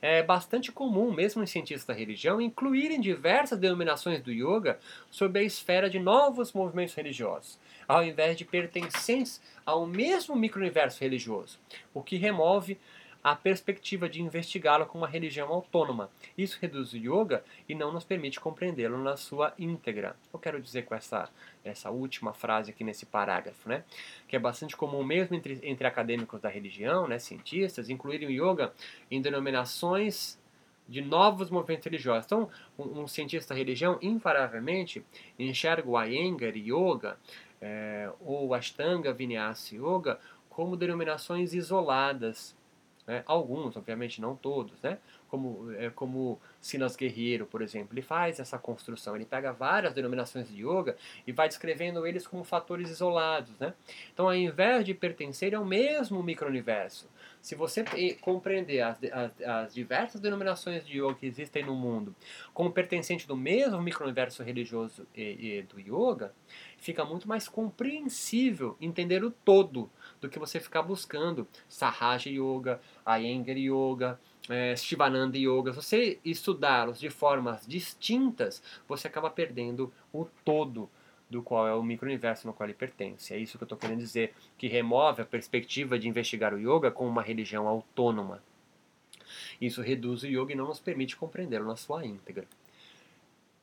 é 0.00 0.22
bastante 0.22 0.70
comum, 0.70 1.12
mesmo 1.12 1.42
em 1.42 1.46
cientistas 1.46 1.84
da 1.84 1.92
religião, 1.92 2.40
incluírem 2.40 3.00
diversas 3.00 3.58
denominações 3.58 4.22
do 4.22 4.32
yoga 4.32 4.78
sob 5.10 5.38
a 5.38 5.42
esfera 5.42 5.90
de 5.90 5.98
novos 5.98 6.52
movimentos 6.52 6.94
religiosos, 6.94 7.58
ao 7.86 8.04
invés 8.04 8.36
de 8.36 8.44
pertencentes 8.44 9.40
ao 9.66 9.86
mesmo 9.86 10.36
micro-universo 10.36 11.00
religioso, 11.00 11.58
o 11.92 12.02
que 12.02 12.16
remove 12.16 12.78
a 13.22 13.34
perspectiva 13.34 14.08
de 14.08 14.22
investigá-lo 14.22 14.86
como 14.86 15.04
uma 15.04 15.10
religião 15.10 15.48
autônoma. 15.48 16.10
Isso 16.36 16.58
reduz 16.60 16.92
o 16.92 16.96
yoga 16.96 17.44
e 17.68 17.74
não 17.74 17.92
nos 17.92 18.04
permite 18.04 18.38
compreendê-lo 18.40 18.96
na 18.98 19.16
sua 19.16 19.52
íntegra. 19.58 20.16
Eu 20.32 20.38
quero 20.38 20.60
dizer 20.60 20.84
com 20.84 20.94
essa, 20.94 21.28
essa 21.64 21.90
última 21.90 22.32
frase 22.32 22.70
aqui 22.70 22.84
nesse 22.84 23.04
parágrafo, 23.06 23.68
né? 23.68 23.84
que 24.26 24.36
é 24.36 24.38
bastante 24.38 24.76
comum 24.76 25.02
mesmo 25.02 25.34
entre, 25.34 25.58
entre 25.62 25.86
acadêmicos 25.86 26.40
da 26.40 26.48
religião, 26.48 27.08
né, 27.08 27.18
cientistas, 27.18 27.90
incluírem 27.90 28.28
o 28.28 28.30
yoga 28.30 28.72
em 29.10 29.20
denominações 29.20 30.38
de 30.88 31.02
novos 31.02 31.50
movimentos 31.50 31.84
religiosos. 31.84 32.24
Então, 32.24 32.48
um, 32.78 33.02
um 33.02 33.08
cientista 33.08 33.52
da 33.52 33.58
religião, 33.58 33.98
invariavelmente, 34.00 35.04
enxerga 35.38 35.88
o 35.88 36.02
Iyengar 36.02 36.56
Yoga 36.56 37.18
é, 37.60 38.10
ou 38.20 38.54
Ashtanga 38.54 39.12
Vinyasa 39.12 39.74
Yoga 39.74 40.18
como 40.48 40.76
denominações 40.76 41.52
isoladas 41.52 42.56
né? 43.08 43.24
Alguns, 43.26 43.74
obviamente, 43.74 44.20
não 44.20 44.36
todos, 44.36 44.80
né? 44.82 44.98
como, 45.28 45.70
é, 45.72 45.90
como 45.90 46.40
Silas 46.60 46.96
Guerreiro, 46.96 47.46
por 47.46 47.62
exemplo. 47.62 47.94
Ele 47.94 48.02
faz 48.02 48.40
essa 48.40 48.58
construção, 48.58 49.14
ele 49.14 49.24
pega 49.24 49.52
várias 49.52 49.94
denominações 49.94 50.48
de 50.48 50.62
yoga 50.62 50.96
e 51.26 51.32
vai 51.32 51.48
descrevendo 51.48 52.06
eles 52.06 52.26
como 52.26 52.42
fatores 52.42 52.90
isolados. 52.90 53.56
Né? 53.58 53.74
Então, 54.12 54.26
ao 54.26 54.34
invés 54.34 54.84
de 54.84 54.94
pertencer 54.94 55.54
ao 55.54 55.64
mesmo 55.64 56.22
micro-universo, 56.22 57.08
se 57.40 57.54
você 57.54 57.84
compreender 58.20 58.80
as, 58.80 58.98
as, 59.12 59.40
as, 59.42 59.74
diversas 59.74 60.20
denominações 60.20 60.84
de 60.84 60.98
yoga 60.98 61.14
que 61.14 61.26
existem 61.26 61.64
no 61.64 61.74
mundo 61.74 62.14
como 62.52 62.72
pertencente 62.72 63.28
do 63.28 63.36
mesmo 63.36 63.80
micro-universo 63.80 64.42
religioso 64.42 65.06
e, 65.14 65.58
e 65.58 65.62
do 65.62 65.78
yoga, 65.78 66.32
fica 66.76 67.04
muito 67.04 67.28
mais 67.28 67.48
compreensível 67.48 68.76
entender 68.80 69.22
o 69.22 69.30
todo 69.30 69.90
do 70.20 70.28
que 70.28 70.38
você 70.38 70.60
ficar 70.60 70.82
buscando 70.82 71.46
Sahaja 71.68 72.30
Yoga, 72.30 72.80
Iyengar 73.06 73.56
Yoga, 73.56 74.20
é, 74.48 74.74
Shivananda 74.76 75.36
Yoga. 75.36 75.72
Se 75.72 75.82
você 75.82 76.20
estudá-los 76.24 76.98
de 76.98 77.10
formas 77.10 77.66
distintas, 77.66 78.62
você 78.86 79.06
acaba 79.06 79.30
perdendo 79.30 79.92
o 80.12 80.26
todo 80.44 80.88
do 81.30 81.42
qual 81.42 81.68
é 81.68 81.74
o 81.74 81.82
micro-universo 81.82 82.46
no 82.46 82.52
qual 82.52 82.66
ele 82.66 82.74
pertence. 82.74 83.34
É 83.34 83.38
isso 83.38 83.58
que 83.58 83.64
eu 83.64 83.66
estou 83.66 83.78
querendo 83.78 83.98
dizer, 83.98 84.34
que 84.56 84.66
remove 84.66 85.20
a 85.20 85.26
perspectiva 85.26 85.98
de 85.98 86.08
investigar 86.08 86.54
o 86.54 86.58
yoga 86.58 86.90
como 86.90 87.10
uma 87.10 87.22
religião 87.22 87.68
autônoma. 87.68 88.42
Isso 89.60 89.82
reduz 89.82 90.22
o 90.22 90.26
yoga 90.26 90.52
e 90.52 90.56
não 90.56 90.66
nos 90.66 90.80
permite 90.80 91.16
compreendê-lo 91.16 91.66
na 91.66 91.76
sua 91.76 92.04
íntegra 92.06 92.46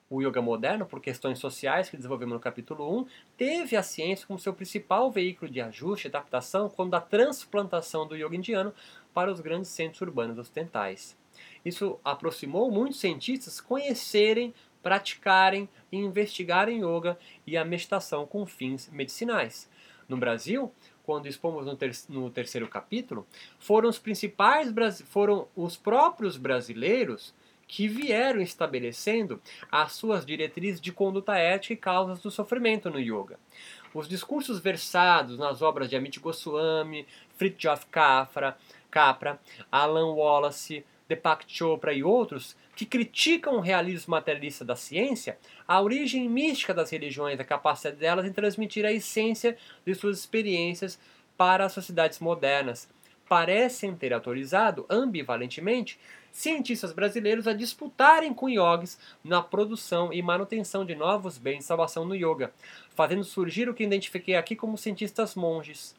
o 0.10 0.22
yoga 0.22 0.42
moderno, 0.42 0.86
por 0.86 1.02
questões 1.02 1.40
sociais 1.40 1.90
que 1.90 1.98
desenvolvemos 1.98 2.36
no 2.36 2.40
capítulo 2.40 3.00
1, 3.00 3.08
teve 3.36 3.76
a 3.76 3.82
ciência 3.82 4.28
como 4.28 4.38
seu 4.38 4.54
principal 4.54 5.10
veículo 5.12 5.52
de 5.52 5.60
ajuste 5.60 6.08
e 6.08 6.10
adaptação 6.10 6.70
quando 6.70 6.94
a 6.94 7.02
transplantação 7.02 8.08
do 8.08 8.16
yoga 8.16 8.36
indiano 8.36 8.74
para 9.14 9.32
os 9.32 9.40
grandes 9.40 9.70
centros 9.72 10.02
urbanos 10.02 10.38
ocidentais. 10.38 11.18
Isso 11.64 12.00
aproximou 12.04 12.70
muitos 12.70 13.00
cientistas 13.00 13.60
conhecerem, 13.60 14.54
praticarem 14.84 15.68
e 15.92 15.98
investigarem 15.98 16.82
yoga 16.86 17.18
e 17.46 17.58
a 17.58 17.66
meditação 17.66 18.28
com 18.28 18.46
fins 18.46 18.88
medicinais. 18.92 19.68
No 20.08 20.18
Brasil, 20.18 20.72
quando 21.04 21.28
expomos 21.28 21.66
no, 21.66 21.76
ter 21.76 21.92
no 22.10 22.30
terceiro 22.30 22.68
capítulo, 22.68 23.26
foram 23.58 23.90
os 23.90 23.98
principais 23.98 24.72
foram 25.08 25.48
os 25.56 25.76
próprios 25.76 26.38
brasileiros 26.38 27.34
que 27.68 27.88
vieram 27.88 28.42
estabelecendo 28.42 29.42
as 29.72 29.94
suas 29.94 30.26
diretrizes 30.26 30.80
de 30.80 30.92
conduta 30.92 31.38
ética 31.38 31.74
e 31.74 31.78
causas 31.78 32.20
do 32.22 32.30
sofrimento 32.30 32.90
no 32.90 33.00
yoga. 33.00 33.40
Os 33.94 34.08
discursos 34.08 34.60
versados 34.60 35.38
nas 35.38 35.62
obras 35.62 35.90
de 35.90 35.96
Amit 35.96 36.20
Goswami, 36.20 37.08
Fritjof 37.38 37.86
Capra, 37.88 39.40
Alan 39.72 40.14
Wallace, 40.14 40.86
Deepak 41.08 41.46
Chopra 41.48 41.94
e 41.94 42.04
outros 42.04 42.56
que 42.76 42.86
criticam 42.86 43.56
o 43.56 43.62
realismo 43.62 44.12
materialista 44.12 44.66
da 44.66 44.76
ciência, 44.76 45.38
a 45.68 45.82
origem 45.82 46.28
mística 46.28 46.74
das 46.74 46.90
religiões, 46.90 47.40
a 47.40 47.44
capacidade 47.44 47.96
delas 47.96 48.26
em 48.26 48.34
transmitir 48.34 48.86
a 48.86 48.92
essência 48.92 49.58
de 49.86 49.96
suas 49.96 50.20
experiências 50.20 51.00
para 51.38 51.66
as 51.66 51.74
sociedades 51.74 52.20
modernas, 52.20 52.90
parecem 53.30 53.96
ter 53.96 54.14
autorizado, 54.14 54.86
ambivalentemente, 54.90 56.00
cientistas 56.36 56.92
brasileiros 56.92 57.48
a 57.48 57.54
disputarem 57.54 58.34
com 58.34 58.50
yogis 58.50 59.00
na 59.24 59.42
produção 59.42 60.12
e 60.12 60.22
manutenção 60.22 60.84
de 60.84 60.94
novos 60.94 61.38
bens 61.38 61.60
de 61.60 61.64
salvação 61.64 62.04
no 62.04 62.14
yoga, 62.14 62.52
fazendo 62.94 63.24
surgir 63.24 63.70
o 63.70 63.74
que 63.74 63.86
identifiquei 63.86 64.36
aqui 64.36 64.54
como 64.54 64.78
cientistas 64.78 65.34
monges. 65.34 65.96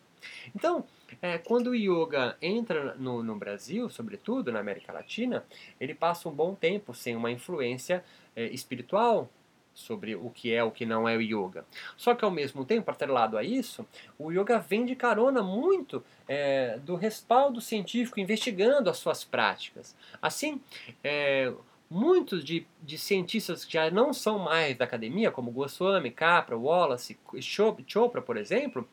Então, 0.54 0.84
é, 1.22 1.38
quando 1.38 1.68
o 1.68 1.74
yoga 1.74 2.36
entra 2.42 2.94
no, 2.96 3.22
no, 3.22 3.34
Brasil, 3.34 3.88
sobretudo 3.88 4.52
na 4.52 4.60
América 4.60 4.92
Latina, 4.92 5.42
ele 5.80 5.94
passa 5.94 6.28
um 6.28 6.32
bom 6.32 6.54
tempo 6.54 6.92
sem 6.92 7.16
uma 7.16 7.30
influência 7.30 8.04
é, 8.34 8.44
espiritual 8.48 9.30
sobre 9.76 10.16
o 10.16 10.30
que 10.30 10.54
é 10.54 10.64
o 10.64 10.70
que 10.70 10.86
não 10.86 11.06
é 11.06 11.14
o 11.14 11.20
yoga. 11.20 11.66
Só 11.98 12.14
que 12.14 12.24
ao 12.24 12.30
mesmo 12.30 12.64
tempo, 12.64 12.90
atrelado 12.90 13.36
a 13.36 13.44
isso, 13.44 13.86
o 14.18 14.32
yoga 14.32 14.58
vem 14.58 14.86
de 14.86 14.96
carona 14.96 15.42
muito 15.42 16.02
é, 16.26 16.78
do 16.78 16.96
respaldo 16.96 17.60
científico 17.60 18.18
investigando 18.18 18.88
as 18.88 18.96
suas 18.96 19.22
práticas. 19.22 19.94
Assim, 20.20 20.62
é, 21.04 21.52
muitos 21.90 22.42
de, 22.42 22.66
de, 22.82 22.96
cientistas 22.96 23.66
que 23.66 23.74
já 23.74 23.90
não 23.90 24.14
são 24.14 24.38
mais 24.38 24.74
da 24.78 24.86
academia, 24.86 25.30
como 25.30 25.50
Goswami, 25.50 26.10
Capra, 26.10 26.56
Wallace, 26.56 27.18
Chopra, 27.42 28.22
por 28.22 28.38
exemplo, 28.38 28.88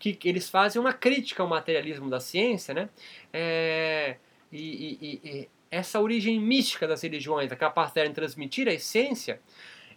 que, 0.00 0.18
eles 0.24 0.50
fazem 0.50 0.80
uma 0.80 0.92
crítica 0.92 1.44
ao 1.44 1.48
materialismo 1.48 2.10
da 2.10 2.18
ciência, 2.18 2.74
né? 2.74 2.88
É, 3.32 4.16
e, 4.50 4.98
e, 5.00 5.20
e 5.22 5.48
essa 5.70 6.00
origem 6.00 6.40
mística 6.40 6.88
das 6.88 7.02
religiões, 7.02 7.52
a 7.52 7.56
capacidade 7.56 8.08
de 8.08 8.14
transmitir 8.16 8.66
a 8.66 8.72
essência, 8.72 9.40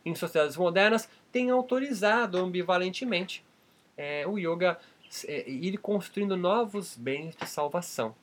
em 0.05 0.15
sociedades 0.15 0.57
modernas 0.57 1.09
tem 1.31 1.49
autorizado 1.49 2.37
ambivalentemente 2.37 3.43
é, 3.97 4.25
o 4.27 4.37
yoga 4.37 4.79
é, 5.27 5.49
ir 5.49 5.77
construindo 5.77 6.35
novos 6.35 6.95
bens 6.95 7.35
de 7.35 7.47
salvação. 7.47 8.15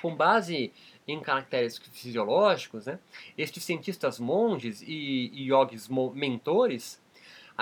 Com 0.00 0.16
base 0.16 0.72
em 1.06 1.20
caracteres 1.20 1.78
fisiológicos, 1.78 2.86
né, 2.86 2.98
estes 3.36 3.64
cientistas 3.64 4.18
monges 4.18 4.80
e, 4.82 5.30
e 5.34 5.48
yogis 5.50 5.88
mentores, 5.88 7.00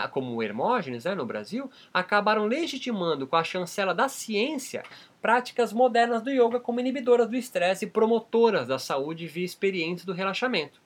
como 0.06 0.40
Hermógenes 0.40 1.04
né, 1.04 1.14
no 1.14 1.26
Brasil, 1.26 1.68
acabaram 1.92 2.46
legitimando 2.46 3.26
com 3.26 3.34
a 3.34 3.42
chancela 3.42 3.92
da 3.92 4.08
ciência 4.08 4.84
práticas 5.20 5.72
modernas 5.72 6.22
do 6.22 6.30
yoga 6.30 6.60
como 6.60 6.78
inibidoras 6.78 7.28
do 7.28 7.36
estresse 7.36 7.86
e 7.86 7.90
promotoras 7.90 8.68
da 8.68 8.78
saúde 8.78 9.26
via 9.26 9.44
experiência 9.44 10.06
do 10.06 10.12
relaxamento. 10.12 10.80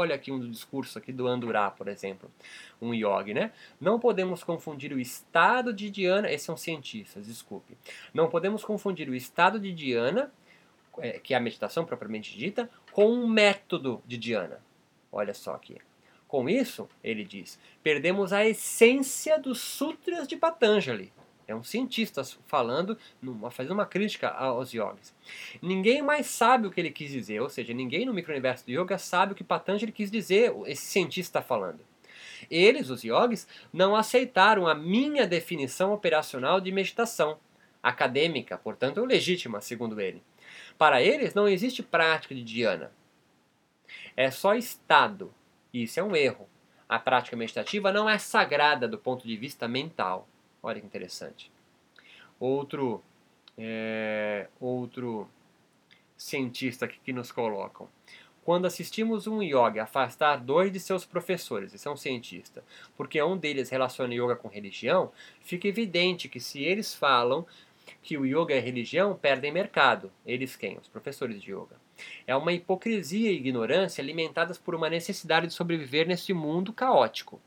Olha 0.00 0.14
aqui 0.14 0.32
um 0.32 0.50
discurso 0.50 0.96
aqui 0.96 1.12
do 1.12 1.28
Andurá, 1.28 1.70
por 1.70 1.86
exemplo, 1.86 2.30
um 2.80 2.94
yogi, 2.94 3.34
né? 3.34 3.52
Não 3.78 4.00
podemos 4.00 4.42
confundir 4.42 4.94
o 4.94 4.98
estado 4.98 5.74
de 5.74 5.90
Dhyana, 5.90 6.32
esses 6.32 6.46
são 6.46 6.56
cientistas, 6.56 7.26
desculpe. 7.26 7.76
Não 8.14 8.30
podemos 8.30 8.64
confundir 8.64 9.10
o 9.10 9.14
estado 9.14 9.60
de 9.60 9.70
Dhyana, 9.70 10.32
é, 10.96 11.18
que 11.18 11.34
é 11.34 11.36
a 11.36 11.40
meditação 11.40 11.84
propriamente 11.84 12.34
dita, 12.34 12.70
com 12.92 13.12
um 13.12 13.26
método 13.26 14.02
de 14.06 14.16
Dhyana. 14.16 14.62
Olha 15.12 15.34
só 15.34 15.52
aqui. 15.52 15.76
Com 16.26 16.48
isso, 16.48 16.88
ele 17.04 17.22
diz, 17.22 17.58
perdemos 17.82 18.32
a 18.32 18.46
essência 18.46 19.38
dos 19.38 19.60
sutras 19.60 20.26
de 20.26 20.34
Patanjali. 20.34 21.12
É 21.50 21.54
um 21.54 21.64
cientista 21.64 22.22
falando, 22.46 22.96
fazendo 23.50 23.72
uma 23.72 23.84
crítica 23.84 24.28
aos 24.28 24.72
yogis. 24.72 25.12
Ninguém 25.60 26.00
mais 26.00 26.26
sabe 26.26 26.68
o 26.68 26.70
que 26.70 26.80
ele 26.80 26.92
quis 26.92 27.10
dizer, 27.10 27.40
ou 27.40 27.48
seja, 27.48 27.74
ninguém 27.74 28.06
no 28.06 28.14
micro-universo 28.14 28.64
do 28.64 28.70
yoga 28.70 28.96
sabe 28.98 29.32
o 29.32 29.34
que 29.34 29.42
Patanjali 29.42 29.90
quis 29.90 30.12
dizer, 30.12 30.54
esse 30.66 30.82
cientista 30.82 31.40
está 31.40 31.42
falando. 31.42 31.80
Eles, 32.48 32.88
os 32.88 33.02
yogis, 33.02 33.48
não 33.72 33.96
aceitaram 33.96 34.68
a 34.68 34.76
minha 34.76 35.26
definição 35.26 35.92
operacional 35.92 36.60
de 36.60 36.70
meditação, 36.70 37.38
acadêmica, 37.82 38.56
portanto 38.56 39.04
legítima, 39.04 39.60
segundo 39.60 40.00
ele. 40.00 40.22
Para 40.78 41.02
eles, 41.02 41.34
não 41.34 41.48
existe 41.48 41.82
prática 41.82 42.32
de 42.32 42.44
dhyana. 42.44 42.92
É 44.16 44.30
só 44.30 44.54
estado. 44.54 45.34
Isso 45.74 45.98
é 45.98 46.02
um 46.02 46.14
erro. 46.14 46.48
A 46.88 46.98
prática 47.00 47.36
meditativa 47.36 47.90
não 47.92 48.08
é 48.08 48.18
sagrada 48.18 48.86
do 48.86 48.98
ponto 48.98 49.26
de 49.26 49.36
vista 49.36 49.66
mental. 49.66 50.28
Olha 50.62 50.80
que 50.80 50.86
interessante. 50.86 51.50
Outro, 52.38 53.02
é, 53.56 54.48
outro 54.60 55.28
cientista 56.16 56.84
aqui 56.84 56.98
que 57.04 57.12
nos 57.12 57.32
colocam. 57.32 57.88
Quando 58.44 58.66
assistimos 58.66 59.26
um 59.26 59.42
yoga 59.42 59.82
afastar 59.82 60.36
dois 60.36 60.72
de 60.72 60.80
seus 60.80 61.04
professores, 61.04 61.74
esse 61.74 61.86
é 61.86 61.90
um 61.90 61.96
cientista, 61.96 62.64
porque 62.96 63.22
um 63.22 63.36
deles 63.36 63.68
relaciona 63.68 64.14
yoga 64.14 64.34
com 64.34 64.48
religião, 64.48 65.12
fica 65.40 65.68
evidente 65.68 66.28
que 66.28 66.40
se 66.40 66.62
eles 66.62 66.94
falam 66.94 67.46
que 68.02 68.16
o 68.16 68.24
yoga 68.24 68.54
é 68.54 68.58
religião, 68.58 69.14
perdem 69.14 69.52
mercado. 69.52 70.10
Eles 70.24 70.56
quem? 70.56 70.78
Os 70.78 70.88
professores 70.88 71.42
de 71.42 71.52
yoga. 71.52 71.76
É 72.26 72.34
uma 72.34 72.52
hipocrisia 72.52 73.30
e 73.30 73.36
ignorância 73.36 74.02
alimentadas 74.02 74.56
por 74.56 74.74
uma 74.74 74.88
necessidade 74.88 75.46
de 75.46 75.52
sobreviver 75.52 76.06
nesse 76.06 76.32
mundo 76.32 76.72
caótico. 76.72 77.40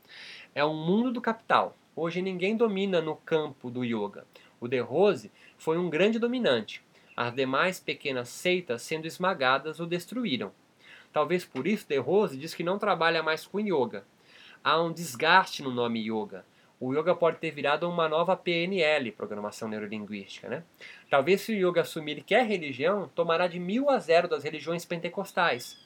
É 0.54 0.64
um 0.64 0.74
mundo 0.74 1.10
do 1.10 1.20
capital, 1.20 1.76
Hoje 1.96 2.20
ninguém 2.20 2.56
domina 2.56 3.00
no 3.00 3.14
campo 3.14 3.70
do 3.70 3.84
yoga. 3.84 4.26
O 4.60 4.66
De 4.66 4.80
Rose 4.80 5.30
foi 5.56 5.78
um 5.78 5.88
grande 5.88 6.18
dominante. 6.18 6.82
As 7.16 7.32
demais 7.32 7.78
pequenas 7.78 8.28
seitas, 8.28 8.82
sendo 8.82 9.06
esmagadas, 9.06 9.78
o 9.78 9.86
destruíram. 9.86 10.50
Talvez 11.12 11.44
por 11.44 11.68
isso 11.68 11.86
De 11.88 11.96
Rose 11.96 12.36
diz 12.36 12.52
que 12.52 12.64
não 12.64 12.80
trabalha 12.80 13.22
mais 13.22 13.46
com 13.46 13.60
yoga. 13.60 14.04
Há 14.64 14.82
um 14.82 14.92
desgaste 14.92 15.62
no 15.62 15.70
nome 15.70 16.00
yoga. 16.00 16.44
O 16.80 16.92
yoga 16.92 17.14
pode 17.14 17.36
ter 17.36 17.52
virado 17.52 17.88
uma 17.88 18.08
nova 18.08 18.36
PNL, 18.36 19.12
Programação 19.12 19.68
Neurolinguística. 19.68 20.48
Né? 20.48 20.64
Talvez 21.08 21.42
se 21.42 21.52
o 21.52 21.70
yoga 21.70 21.82
assumir 21.82 22.24
que 22.24 22.34
é 22.34 22.42
religião, 22.42 23.08
tomará 23.14 23.46
de 23.46 23.60
mil 23.60 23.88
a 23.88 24.00
zero 24.00 24.26
das 24.26 24.42
religiões 24.42 24.84
pentecostais. 24.84 25.78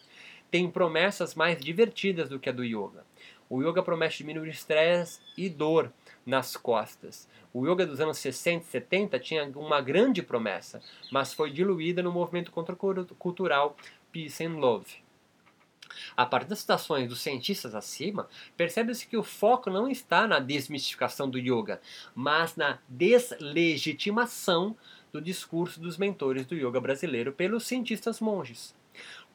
Tem 0.51 0.71
promessas 0.71 1.35
mais 1.35 1.61
divertidas 1.61 2.31
do 2.31 2.39
que 2.41 2.49
a 2.49 2.53
do 2.53 2.65
yoga. 2.65 3.05
O 3.49 3.63
yoga 3.63 3.83
promete 3.83 4.19
diminuir 4.19 4.51
estresse 4.51 5.21
e 5.37 5.49
dor 5.49 5.93
nas 6.25 6.57
costas. 6.57 7.29
O 7.53 7.67
yoga 7.67 7.87
dos 7.87 8.01
anos 8.01 8.19
60 8.19 8.65
e 8.65 8.69
70 8.69 9.19
tinha 9.19 9.45
uma 9.57 9.81
grande 9.81 10.23
promessa, 10.23 10.83
mas 11.11 11.33
foi 11.33 11.51
diluída 11.51 12.03
no 12.03 12.13
movimento 12.13 12.51
contracultural 12.51 13.77
Peace 14.13 14.45
and 14.45 14.59
Love. 14.59 15.09
A 16.17 16.27
partir 16.27 16.49
das 16.49 16.61
citações 16.61 17.09
dos 17.09 17.21
cientistas 17.21 17.75
acima, 17.75 18.29
percebe-se 18.57 19.07
que 19.07 19.17
o 19.17 19.23
foco 19.23 19.71
não 19.71 19.89
está 19.89 20.27
na 20.27 20.39
desmistificação 20.39 21.29
do 21.29 21.39
yoga, 21.39 21.81
mas 22.15 22.57
na 22.57 22.79
deslegitimação 22.89 24.77
do 25.13 25.21
discurso 25.21 25.81
dos 25.81 25.97
mentores 25.97 26.47
do 26.47 26.55
yoga 26.55 26.81
brasileiro 26.81 27.33
pelos 27.33 27.67
cientistas 27.67 28.21
monges. 28.21 28.75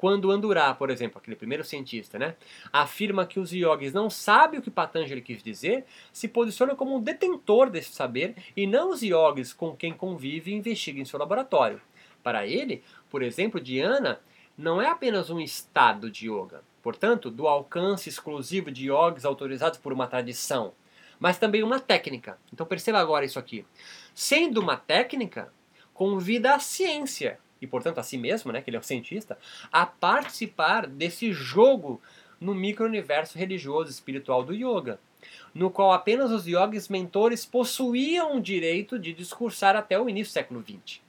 Quando 0.03 0.31
Andurá, 0.31 0.73
por 0.73 0.89
exemplo, 0.89 1.17
aquele 1.17 1.37
primeiro 1.37 1.63
cientista, 1.63 2.19
né, 2.19 2.35
afirma 2.73 3.25
que 3.25 3.39
os 3.39 3.53
yogis 3.53 3.93
não 3.93 4.09
sabem 4.09 4.59
o 4.59 4.61
que 4.61 4.69
Patanjali 4.69 5.21
quis 5.21 5.41
dizer, 5.41 5.85
se 6.11 6.27
posiciona 6.27 6.75
como 6.75 6.97
um 6.97 6.99
detentor 6.99 7.69
desse 7.69 7.93
saber 7.93 8.35
e 8.53 8.67
não 8.67 8.89
os 8.89 9.01
yogis 9.01 9.53
com 9.53 9.73
quem 9.73 9.93
convive 9.93 10.51
e 10.51 10.55
investiga 10.55 10.99
em 10.99 11.05
seu 11.05 11.17
laboratório. 11.17 11.79
Para 12.21 12.45
ele, 12.45 12.83
por 13.09 13.23
exemplo, 13.23 13.61
Dhyana 13.61 14.19
não 14.57 14.81
é 14.81 14.89
apenas 14.89 15.29
um 15.29 15.39
estado 15.39 16.11
de 16.11 16.29
yoga, 16.29 16.65
portanto, 16.81 17.31
do 17.31 17.47
alcance 17.47 18.09
exclusivo 18.09 18.69
de 18.71 18.89
yogis 18.89 19.23
autorizados 19.23 19.79
por 19.79 19.93
uma 19.93 20.05
tradição, 20.05 20.73
mas 21.17 21.37
também 21.37 21.63
uma 21.63 21.79
técnica. 21.79 22.37
Então 22.51 22.65
perceba 22.65 22.99
agora 22.99 23.23
isso 23.23 23.39
aqui. 23.39 23.65
Sendo 24.13 24.59
uma 24.59 24.75
técnica, 24.75 25.53
convida 25.93 26.55
a 26.55 26.59
ciência 26.59 27.39
e 27.63 27.67
portanto 27.67 27.97
a 27.97 28.03
si 28.03 28.17
mesmo, 28.17 28.51
né, 28.51 28.61
que 28.61 28.69
ele 28.69 28.77
é 28.77 28.79
o 28.79 28.83
cientista, 28.83 29.37
a 29.71 29.85
participar 29.85 30.85
desse 30.85 31.31
jogo 31.31 32.01
no 32.39 32.53
micro-universo 32.53 33.37
religioso 33.37 33.89
espiritual 33.89 34.43
do 34.43 34.53
yoga, 34.53 34.99
no 35.55 35.71
qual 35.71 35.93
apenas 35.93 36.29
os 36.29 36.45
yogis 36.45 36.89
mentores 36.89 37.45
possuíam 37.45 38.35
o 38.35 38.41
direito 38.41 38.99
de 38.99 39.13
discursar 39.13 39.77
até 39.77 39.99
o 39.99 40.09
início 40.09 40.31
do 40.31 40.33
século 40.33 40.61
XX. 40.61 40.99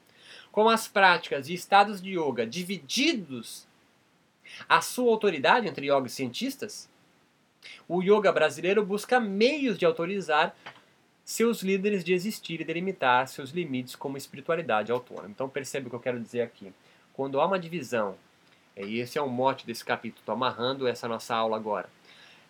Com 0.52 0.68
as 0.68 0.86
práticas 0.86 1.48
e 1.48 1.54
estados 1.54 2.00
de 2.00 2.16
yoga 2.16 2.46
divididos 2.46 3.66
a 4.68 4.80
sua 4.80 5.10
autoridade 5.10 5.66
entre 5.66 5.86
yogis 5.86 6.12
cientistas, 6.12 6.88
o 7.88 8.00
yoga 8.00 8.30
brasileiro 8.30 8.84
busca 8.84 9.18
meios 9.18 9.76
de 9.76 9.84
autorizar 9.84 10.54
seus 11.24 11.62
líderes 11.62 12.04
de 12.04 12.12
existir 12.12 12.60
e 12.60 12.64
delimitar 12.64 13.26
seus 13.28 13.50
limites 13.50 13.96
como 13.96 14.16
espiritualidade 14.16 14.92
autônoma. 14.92 15.28
Então 15.28 15.48
percebe 15.48 15.86
o 15.86 15.90
que 15.90 15.96
eu 15.96 16.00
quero 16.00 16.20
dizer 16.20 16.42
aqui. 16.42 16.72
Quando 17.14 17.40
há 17.40 17.46
uma 17.46 17.58
divisão, 17.58 18.16
e 18.76 18.98
esse 18.98 19.16
é 19.16 19.22
o 19.22 19.28
mote 19.28 19.66
desse 19.66 19.84
capítulo, 19.84 20.20
estou 20.20 20.34
amarrando 20.34 20.86
essa 20.86 21.08
nossa 21.08 21.34
aula 21.34 21.56
agora, 21.56 21.88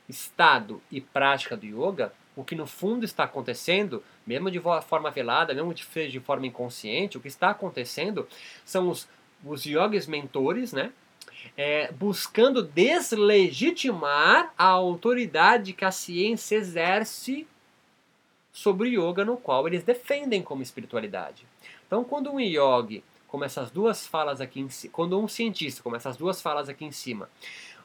estado 0.08 0.82
e 0.90 1.00
prática 1.00 1.56
do 1.56 1.66
yoga, 1.66 2.12
o 2.37 2.42
que 2.42 2.56
no 2.56 2.66
fundo 2.66 3.04
está 3.04 3.24
acontecendo, 3.24 4.02
mesmo 4.26 4.50
de 4.50 4.60
forma 4.87 5.10
velada, 5.10 5.54
mesmo 5.54 5.72
de, 5.72 5.84
de 6.08 6.20
forma 6.20 6.46
inconsciente, 6.46 7.16
o 7.16 7.20
que 7.20 7.28
está 7.28 7.50
acontecendo 7.50 8.26
são 8.64 8.88
os, 8.88 9.08
os 9.44 9.64
yogis 9.64 10.06
mentores, 10.06 10.72
né? 10.72 10.90
É, 11.56 11.92
buscando 11.92 12.62
deslegitimar 12.62 14.52
a 14.58 14.66
autoridade 14.66 15.72
que 15.72 15.84
a 15.84 15.90
ciência 15.90 16.56
exerce 16.56 17.46
sobre 18.54 18.96
o 18.96 19.10
yoga 19.10 19.24
no 19.24 19.36
qual 19.36 19.66
eles 19.66 19.82
defendem 19.82 20.40
como 20.40 20.62
espiritualidade. 20.62 21.44
Então, 21.86 22.04
quando 22.04 22.30
um 22.30 22.40
yogi 22.40 23.02
como 23.34 23.44
essas 23.44 23.68
duas 23.68 24.06
falas 24.06 24.40
aqui 24.40 24.60
em 24.60 24.68
cima, 24.68 24.92
quando 24.92 25.18
um 25.18 25.26
cientista, 25.26 25.82
como 25.82 25.96
essas 25.96 26.16
duas 26.16 26.40
falas 26.40 26.68
aqui 26.68 26.84
em 26.84 26.92
cima, 26.92 27.28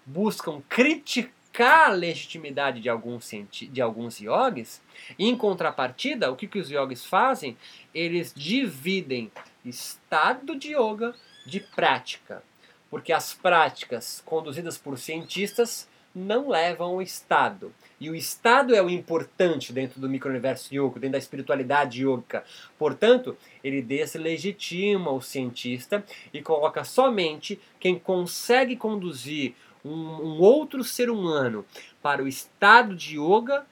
buscam 0.05 0.61
criticar 0.69 1.89
a 1.89 1.93
legitimidade 1.93 2.79
de 2.79 2.87
alguns, 2.87 3.31
de 3.51 3.81
alguns 3.81 4.19
yogis, 4.19 4.79
em 5.17 5.35
contrapartida, 5.35 6.31
o 6.31 6.35
que, 6.35 6.47
que 6.47 6.59
os 6.59 6.69
yogis 6.69 7.03
fazem? 7.03 7.57
Eles 7.95 8.31
dividem 8.31 9.31
estado 9.65 10.55
de 10.55 10.75
yoga 10.75 11.15
de 11.47 11.59
prática, 11.59 12.43
porque 12.87 13.11
as 13.11 13.33
práticas 13.33 14.21
conduzidas 14.23 14.77
por 14.77 14.99
cientistas 14.99 15.88
não 16.13 16.49
levam 16.49 16.87
ao 16.87 17.01
estado. 17.01 17.73
E 17.99 18.09
o 18.09 18.15
estado 18.15 18.75
é 18.75 18.81
o 18.81 18.89
importante 18.89 19.71
dentro 19.73 19.99
do 19.99 20.09
micro-universo 20.09 20.73
yoga, 20.73 20.99
dentro 20.99 21.11
da 21.11 21.17
espiritualidade 21.17 22.05
yoga. 22.05 22.43
Portanto, 22.77 23.37
ele 23.63 23.81
deslegitima 23.81 25.11
o 25.11 25.21
cientista 25.21 26.03
e 26.33 26.41
coloca 26.41 26.83
somente 26.83 27.59
quem 27.79 27.97
consegue 27.99 28.75
conduzir 28.75 29.53
um, 29.83 29.91
um 29.91 30.39
outro 30.39 30.83
ser 30.83 31.09
humano 31.09 31.65
para 32.01 32.23
o 32.23 32.27
estado 32.27 32.95
de 32.95 33.17
yoga 33.17 33.65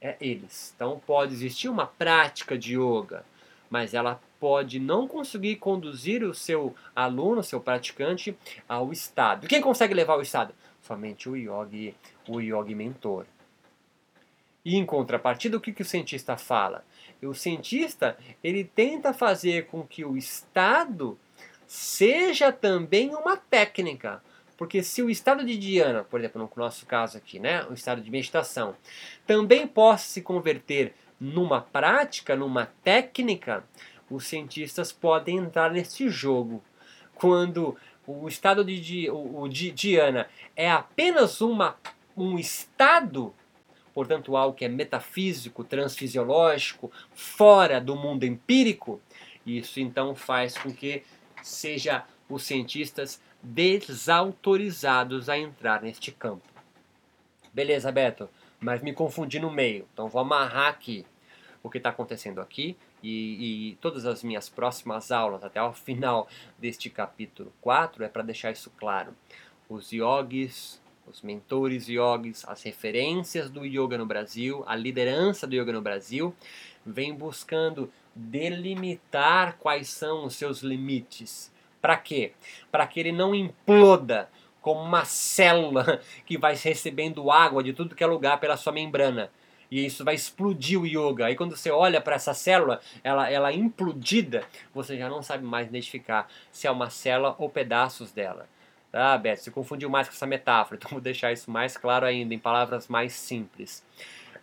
é 0.00 0.16
eles. 0.20 0.72
Então 0.76 1.00
pode 1.06 1.32
existir 1.32 1.68
uma 1.68 1.86
prática 1.86 2.58
de 2.58 2.78
yoga, 2.78 3.24
mas 3.70 3.94
ela 3.94 4.20
pode 4.38 4.78
não 4.78 5.08
conseguir 5.08 5.56
conduzir 5.56 6.22
o 6.22 6.34
seu 6.34 6.74
aluno, 6.94 7.40
o 7.40 7.44
seu 7.44 7.58
praticante, 7.58 8.36
ao 8.68 8.92
estado. 8.92 9.46
Quem 9.48 9.62
consegue 9.62 9.94
levar 9.94 10.12
ao 10.12 10.20
estado? 10.20 10.54
Somente 10.84 11.30
o 11.30 11.34
yogi, 11.34 11.94
o 12.28 12.40
yogi 12.40 12.74
mentor. 12.74 13.24
E 14.62 14.76
em 14.76 14.84
contrapartida, 14.84 15.56
o 15.56 15.60
que, 15.60 15.72
que 15.72 15.80
o 15.80 15.84
cientista 15.84 16.36
fala? 16.36 16.84
O 17.22 17.32
cientista 17.32 18.18
ele 18.42 18.64
tenta 18.64 19.14
fazer 19.14 19.66
com 19.66 19.82
que 19.82 20.04
o 20.04 20.14
estado 20.14 21.18
seja 21.66 22.52
também 22.52 23.14
uma 23.14 23.34
técnica. 23.34 24.22
Porque 24.58 24.82
se 24.82 25.02
o 25.02 25.08
estado 25.08 25.42
de 25.42 25.56
Diana, 25.56 26.04
por 26.04 26.20
exemplo, 26.20 26.40
no 26.40 26.50
nosso 26.62 26.84
caso 26.84 27.16
aqui, 27.16 27.38
né, 27.38 27.64
o 27.64 27.72
estado 27.72 28.02
de 28.02 28.10
meditação, 28.10 28.76
também 29.26 29.66
possa 29.66 30.04
se 30.04 30.20
converter 30.20 30.94
numa 31.18 31.62
prática, 31.62 32.36
numa 32.36 32.66
técnica, 32.84 33.64
os 34.10 34.26
cientistas 34.26 34.92
podem 34.92 35.38
entrar 35.38 35.72
nesse 35.72 36.10
jogo. 36.10 36.62
Quando 37.14 37.74
o 38.06 38.28
estado 38.28 38.64
de, 38.64 39.10
o, 39.10 39.48
de 39.48 39.70
Diana 39.70 40.28
é 40.54 40.70
apenas 40.70 41.40
uma, 41.40 41.76
um 42.16 42.38
estado 42.38 43.34
portanto 43.94 44.36
algo 44.36 44.56
que 44.56 44.64
é 44.64 44.68
metafísico, 44.68 45.62
transfisiológico, 45.62 46.90
fora 47.14 47.80
do 47.80 47.94
mundo 47.94 48.24
empírico, 48.24 49.00
isso 49.46 49.78
então 49.78 50.16
faz 50.16 50.58
com 50.58 50.74
que 50.74 51.04
seja 51.42 52.04
os 52.28 52.42
cientistas 52.42 53.22
desautorizados 53.40 55.28
a 55.28 55.38
entrar 55.38 55.80
neste 55.80 56.10
campo. 56.10 56.42
Beleza, 57.52 57.92
Beto, 57.92 58.28
mas 58.58 58.82
me 58.82 58.92
confundi 58.92 59.38
no 59.38 59.50
meio, 59.50 59.86
então 59.92 60.08
vou 60.08 60.20
amarrar 60.20 60.68
aqui 60.68 61.06
o 61.62 61.70
que 61.70 61.78
está 61.78 61.90
acontecendo 61.90 62.40
aqui 62.40 62.76
e, 63.08 63.70
e, 63.70 63.74
todas 63.76 64.06
as 64.06 64.22
minhas 64.22 64.48
próximas 64.48 65.12
aulas 65.12 65.44
até 65.44 65.62
o 65.62 65.72
final 65.72 66.28
deste 66.58 66.88
capítulo 66.88 67.52
4 67.60 68.04
é 68.04 68.08
para 68.08 68.22
deixar 68.22 68.50
isso 68.50 68.70
claro. 68.76 69.14
Os 69.68 69.92
yogis 69.92 70.82
os 71.06 71.22
mentores 71.22 71.88
yogis, 71.88 72.44
as 72.48 72.62
referências 72.62 73.50
do 73.50 73.64
yoga 73.64 73.98
no 73.98 74.06
Brasil, 74.06 74.64
a 74.66 74.74
liderança 74.74 75.46
do 75.46 75.54
yoga 75.54 75.72
no 75.72 75.82
Brasil, 75.82 76.34
vem 76.84 77.14
buscando 77.14 77.90
delimitar 78.14 79.56
quais 79.58 79.88
são 79.88 80.24
os 80.24 80.34
seus 80.34 80.62
limites. 80.62 81.52
Para 81.80 81.96
quê? 81.96 82.32
Para 82.70 82.86
que 82.86 83.00
ele 83.00 83.12
não 83.12 83.34
imploda 83.34 84.30
como 84.60 84.80
uma 84.80 85.04
célula 85.04 86.00
que 86.24 86.38
vai 86.38 86.54
recebendo 86.54 87.30
água 87.30 87.62
de 87.62 87.72
tudo 87.72 87.94
que 87.94 88.02
é 88.02 88.06
lugar 88.06 88.40
pela 88.40 88.56
sua 88.56 88.72
membrana. 88.72 89.30
E 89.74 89.84
isso 89.84 90.04
vai 90.04 90.14
explodir 90.14 90.80
o 90.80 90.86
yoga. 90.86 91.26
Aí 91.26 91.34
quando 91.34 91.56
você 91.56 91.68
olha 91.68 92.00
para 92.00 92.14
essa 92.14 92.32
célula, 92.32 92.80
ela, 93.02 93.28
ela 93.28 93.52
implodida, 93.52 94.46
você 94.72 94.96
já 94.96 95.08
não 95.08 95.20
sabe 95.20 95.44
mais 95.44 95.66
identificar 95.66 96.30
se 96.52 96.68
é 96.68 96.70
uma 96.70 96.90
célula 96.90 97.34
ou 97.40 97.50
pedaços 97.50 98.12
dela. 98.12 98.48
Ah, 98.92 99.18
Beto, 99.18 99.42
você 99.42 99.50
confundiu 99.50 99.90
mais 99.90 100.06
com 100.06 100.14
essa 100.14 100.28
metáfora, 100.28 100.76
então 100.78 100.92
vou 100.92 101.00
deixar 101.00 101.32
isso 101.32 101.50
mais 101.50 101.76
claro 101.76 102.06
ainda, 102.06 102.32
em 102.32 102.38
palavras 102.38 102.86
mais 102.86 103.14
simples. 103.14 103.84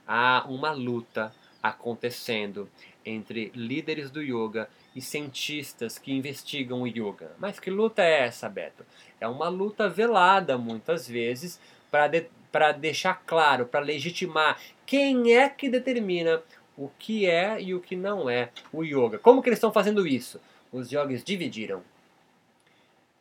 Há 0.05 0.43
uma 0.49 0.71
luta 0.71 1.33
acontecendo 1.63 2.69
entre 3.05 3.53
líderes 3.55 4.11
do 4.11 4.21
yoga 4.21 4.67
e 4.93 4.99
cientistas 4.99 5.97
que 5.97 6.11
investigam 6.11 6.81
o 6.81 6.87
yoga. 6.87 7.31
Mas 7.39 7.57
que 7.57 7.69
luta 7.69 8.03
é 8.03 8.25
essa, 8.25 8.49
Beto? 8.49 8.85
É 9.17 9.29
uma 9.29 9.47
luta 9.47 9.87
velada, 9.87 10.57
muitas 10.57 11.07
vezes, 11.07 11.57
para 11.89 12.07
de, 12.07 12.25
deixar 12.79 13.21
claro, 13.25 13.65
para 13.65 13.79
legitimar 13.79 14.59
quem 14.91 15.33
é 15.33 15.47
que 15.47 15.69
determina 15.69 16.43
o 16.75 16.89
que 16.99 17.25
é 17.25 17.61
e 17.61 17.73
o 17.73 17.79
que 17.79 17.95
não 17.95 18.29
é 18.29 18.49
o 18.73 18.83
yoga. 18.83 19.17
Como 19.17 19.41
que 19.41 19.47
eles 19.47 19.55
estão 19.55 19.71
fazendo 19.71 20.05
isso? 20.05 20.37
Os 20.69 20.91
yogis 20.91 21.23
dividiram 21.23 21.81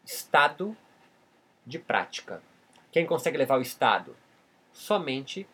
estado 0.04 0.76
de 1.64 1.78
prática. 1.78 2.42
Quem 2.90 3.06
consegue 3.06 3.38
levar 3.38 3.56
o 3.56 3.62
Estado? 3.62 4.16
Somente 4.72 5.46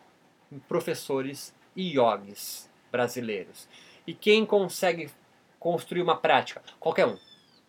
professores 0.67 1.53
e 1.75 1.99
yogis 1.99 2.67
brasileiros. 2.91 3.67
E 4.07 4.11
quem 4.11 4.43
consegue 4.43 5.11
construir 5.59 6.01
uma 6.01 6.17
prática? 6.17 6.63
Qualquer 6.79 7.05
um. 7.05 7.19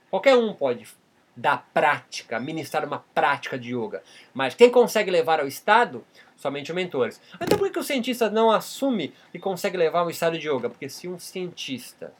Qualquer 0.08 0.37
um 0.37 0.54
pode 0.54 0.88
dar 1.37 1.68
prática, 1.74 2.40
ministrar 2.40 2.87
uma 2.87 3.04
prática 3.14 3.58
de 3.58 3.76
yoga. 3.76 4.02
Mas 4.32 4.54
quem 4.54 4.70
consegue 4.70 5.11
levar 5.11 5.38
ao 5.38 5.46
Estado? 5.46 6.02
Somente 6.38 6.72
mentores. 6.72 7.20
Então 7.40 7.59
por 7.59 7.68
que 7.68 7.81
o 7.81 7.83
cientista 7.83 8.31
não 8.31 8.48
assume 8.48 9.12
e 9.35 9.40
consegue 9.40 9.77
levar 9.77 10.01
ao 10.01 10.11
estado 10.11 10.38
de 10.38 10.48
yoga? 10.48 10.70
Porque 10.70 10.88
se 10.88 11.09
um 11.09 11.18
cientista 11.18 12.14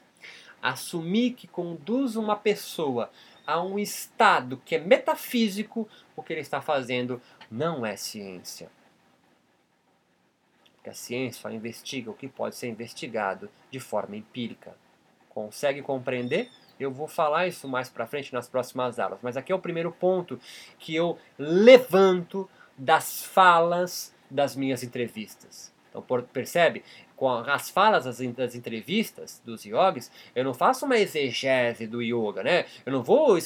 assumir 0.61 1.31
que 1.31 1.47
conduz 1.47 2.17
uma 2.17 2.35
pessoa 2.35 3.09
a 3.47 3.63
um 3.63 3.79
estado 3.79 4.61
que 4.65 4.75
é 4.75 4.77
metafísico, 4.77 5.87
o 6.17 6.21
que 6.21 6.33
ele 6.33 6.41
está 6.41 6.61
fazendo 6.61 7.21
não 7.49 7.85
é 7.85 7.95
ciência. 7.95 8.69
Porque 10.75 10.89
a 10.89 10.93
ciência 10.93 11.41
só 11.41 11.49
investiga 11.49 12.11
o 12.11 12.13
que 12.13 12.27
pode 12.27 12.57
ser 12.57 12.67
investigado 12.67 13.49
de 13.71 13.79
forma 13.79 14.17
empírica. 14.17 14.75
Consegue 15.29 15.81
compreender? 15.81 16.49
Eu 16.77 16.91
vou 16.91 17.07
falar 17.07 17.47
isso 17.47 17.69
mais 17.69 17.89
para 17.89 18.05
frente 18.05 18.33
nas 18.33 18.49
próximas 18.49 18.99
aulas, 18.99 19.19
mas 19.21 19.37
aqui 19.37 19.51
é 19.51 19.55
o 19.55 19.59
primeiro 19.59 19.91
ponto 19.93 20.39
que 20.77 20.93
eu 20.93 21.17
levanto 21.37 22.49
das 22.79 23.23
falas 23.23 24.13
das 24.29 24.55
minhas 24.55 24.83
entrevistas. 24.83 25.73
Então, 25.89 26.03
percebe? 26.31 26.83
com 27.19 27.29
as 27.29 27.69
falas 27.69 28.05
das 28.05 28.21
entrevistas 28.55 29.41
dos 29.43 29.65
yogis, 29.65 30.09
eu 30.33 30.41
não 30.41 30.53
faço 30.53 30.85
uma 30.85 30.97
exegese 30.97 31.85
do 31.85 32.01
yoga, 32.01 32.41
né? 32.41 32.65
Eu 32.85 32.93
não 32.93 33.03
vou 33.03 33.37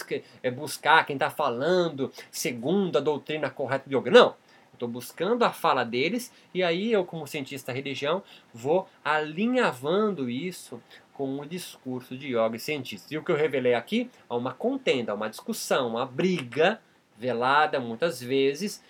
é, 0.44 0.52
buscar 0.52 1.04
quem 1.08 1.16
está 1.16 1.32
falando 1.32 2.12
segundo 2.30 3.00
a 3.00 3.02
doutrina 3.02 3.50
correta 3.50 3.90
do 3.90 3.98
yoga. 3.98 4.12
Não. 4.12 4.36
Estou 4.72 4.88
buscando 4.88 5.44
a 5.44 5.52
fala 5.52 5.84
deles 5.84 6.32
e 6.54 6.62
aí 6.62 6.92
eu, 6.92 7.04
como 7.04 7.26
cientista 7.26 7.72
da 7.72 7.76
religião, 7.76 8.22
vou 8.54 8.88
alinhavando 9.04 10.30
isso 10.30 10.80
com 11.12 11.40
o 11.40 11.46
discurso 11.46 12.16
de 12.16 12.28
yoga 12.28 12.56
e 12.56 12.60
cientistas. 12.60 13.12
E 13.12 13.18
o 13.18 13.24
que 13.24 13.32
eu 13.32 13.36
revelei 13.36 13.74
aqui 13.74 14.08
é 14.30 14.34
uma 14.36 14.54
contenda, 14.54 15.16
uma 15.16 15.32
discussão, 15.32 15.88
uma 15.88 16.06
briga 16.06 16.80
velada 17.18 17.80
muitas 17.80 18.22
vezes 18.22 18.84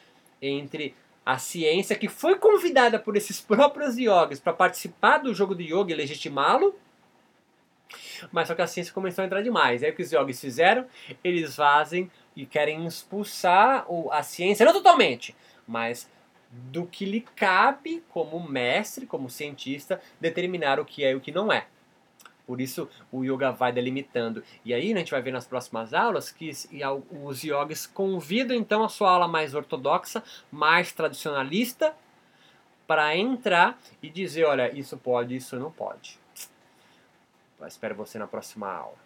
entre 0.47 0.95
a 1.25 1.38
ciência 1.38 1.95
que 1.95 2.10
foi 2.10 2.36
convidada 2.38 2.99
por 2.99 3.15
esses 3.15 3.39
próprios 3.39 3.97
yogis 3.97 4.39
para 4.39 4.53
participar 4.53 5.19
do 5.19 5.34
jogo 5.34 5.56
de 5.56 5.73
yoga 5.73 5.91
e 5.91 5.95
legitimá-lo, 5.95 6.75
mas 8.32 8.47
só 8.47 8.56
que 8.56 8.62
a 8.62 8.67
ciência 8.67 8.93
começou 8.93 9.21
a 9.21 9.25
entrar 9.25 9.41
demais. 9.41 9.84
Aí 9.84 9.91
o 9.91 9.95
que 9.95 10.01
os 10.01 10.12
yogis 10.12 10.41
fizeram? 10.41 10.86
Eles 11.23 11.56
fazem 11.56 12.12
e 12.36 12.45
querem 12.45 12.86
expulsar 12.86 13.86
a 14.12 14.23
ciência, 14.23 14.65
não 14.65 14.73
totalmente, 14.73 15.36
mas 15.67 16.10
do 16.49 16.86
que 16.86 17.06
lhe 17.06 17.21
cabe 17.21 18.03
como 18.10 18.39
mestre, 18.39 19.06
como 19.06 19.29
cientista, 19.29 20.01
determinar 20.19 20.79
o 20.79 20.86
que 20.86 21.03
é 21.03 21.12
e 21.12 21.15
o 21.15 21.21
que 21.21 21.32
não 21.32 21.51
é. 21.51 21.67
Por 22.45 22.60
isso 22.60 22.89
o 23.12 23.23
yoga 23.23 23.51
vai 23.51 23.71
delimitando. 23.71 24.43
E 24.65 24.73
aí 24.73 24.93
a 24.93 24.97
gente 24.97 25.12
vai 25.12 25.21
ver 25.21 25.32
nas 25.32 25.47
próximas 25.47 25.93
aulas 25.93 26.32
que 26.32 26.51
os 27.12 27.43
yogis 27.43 27.88
convidam 27.88 28.56
então 28.56 28.84
a 28.84 28.89
sua 28.89 29.12
aula 29.12 29.27
mais 29.27 29.53
ortodoxa, 29.56 30.21
mais 30.51 30.91
tradicionalista, 30.91 31.95
para 32.86 33.15
entrar 33.15 33.80
e 34.01 34.09
dizer, 34.09 34.43
olha, 34.45 34.78
isso 34.78 34.97
pode, 34.97 35.36
isso 35.36 35.57
não 35.57 35.72
pode. 35.72 36.20
Eu 37.59 37.68
espero 37.68 37.95
você 37.95 38.20
na 38.20 38.28
próxima 38.28 38.70
aula. 38.70 39.03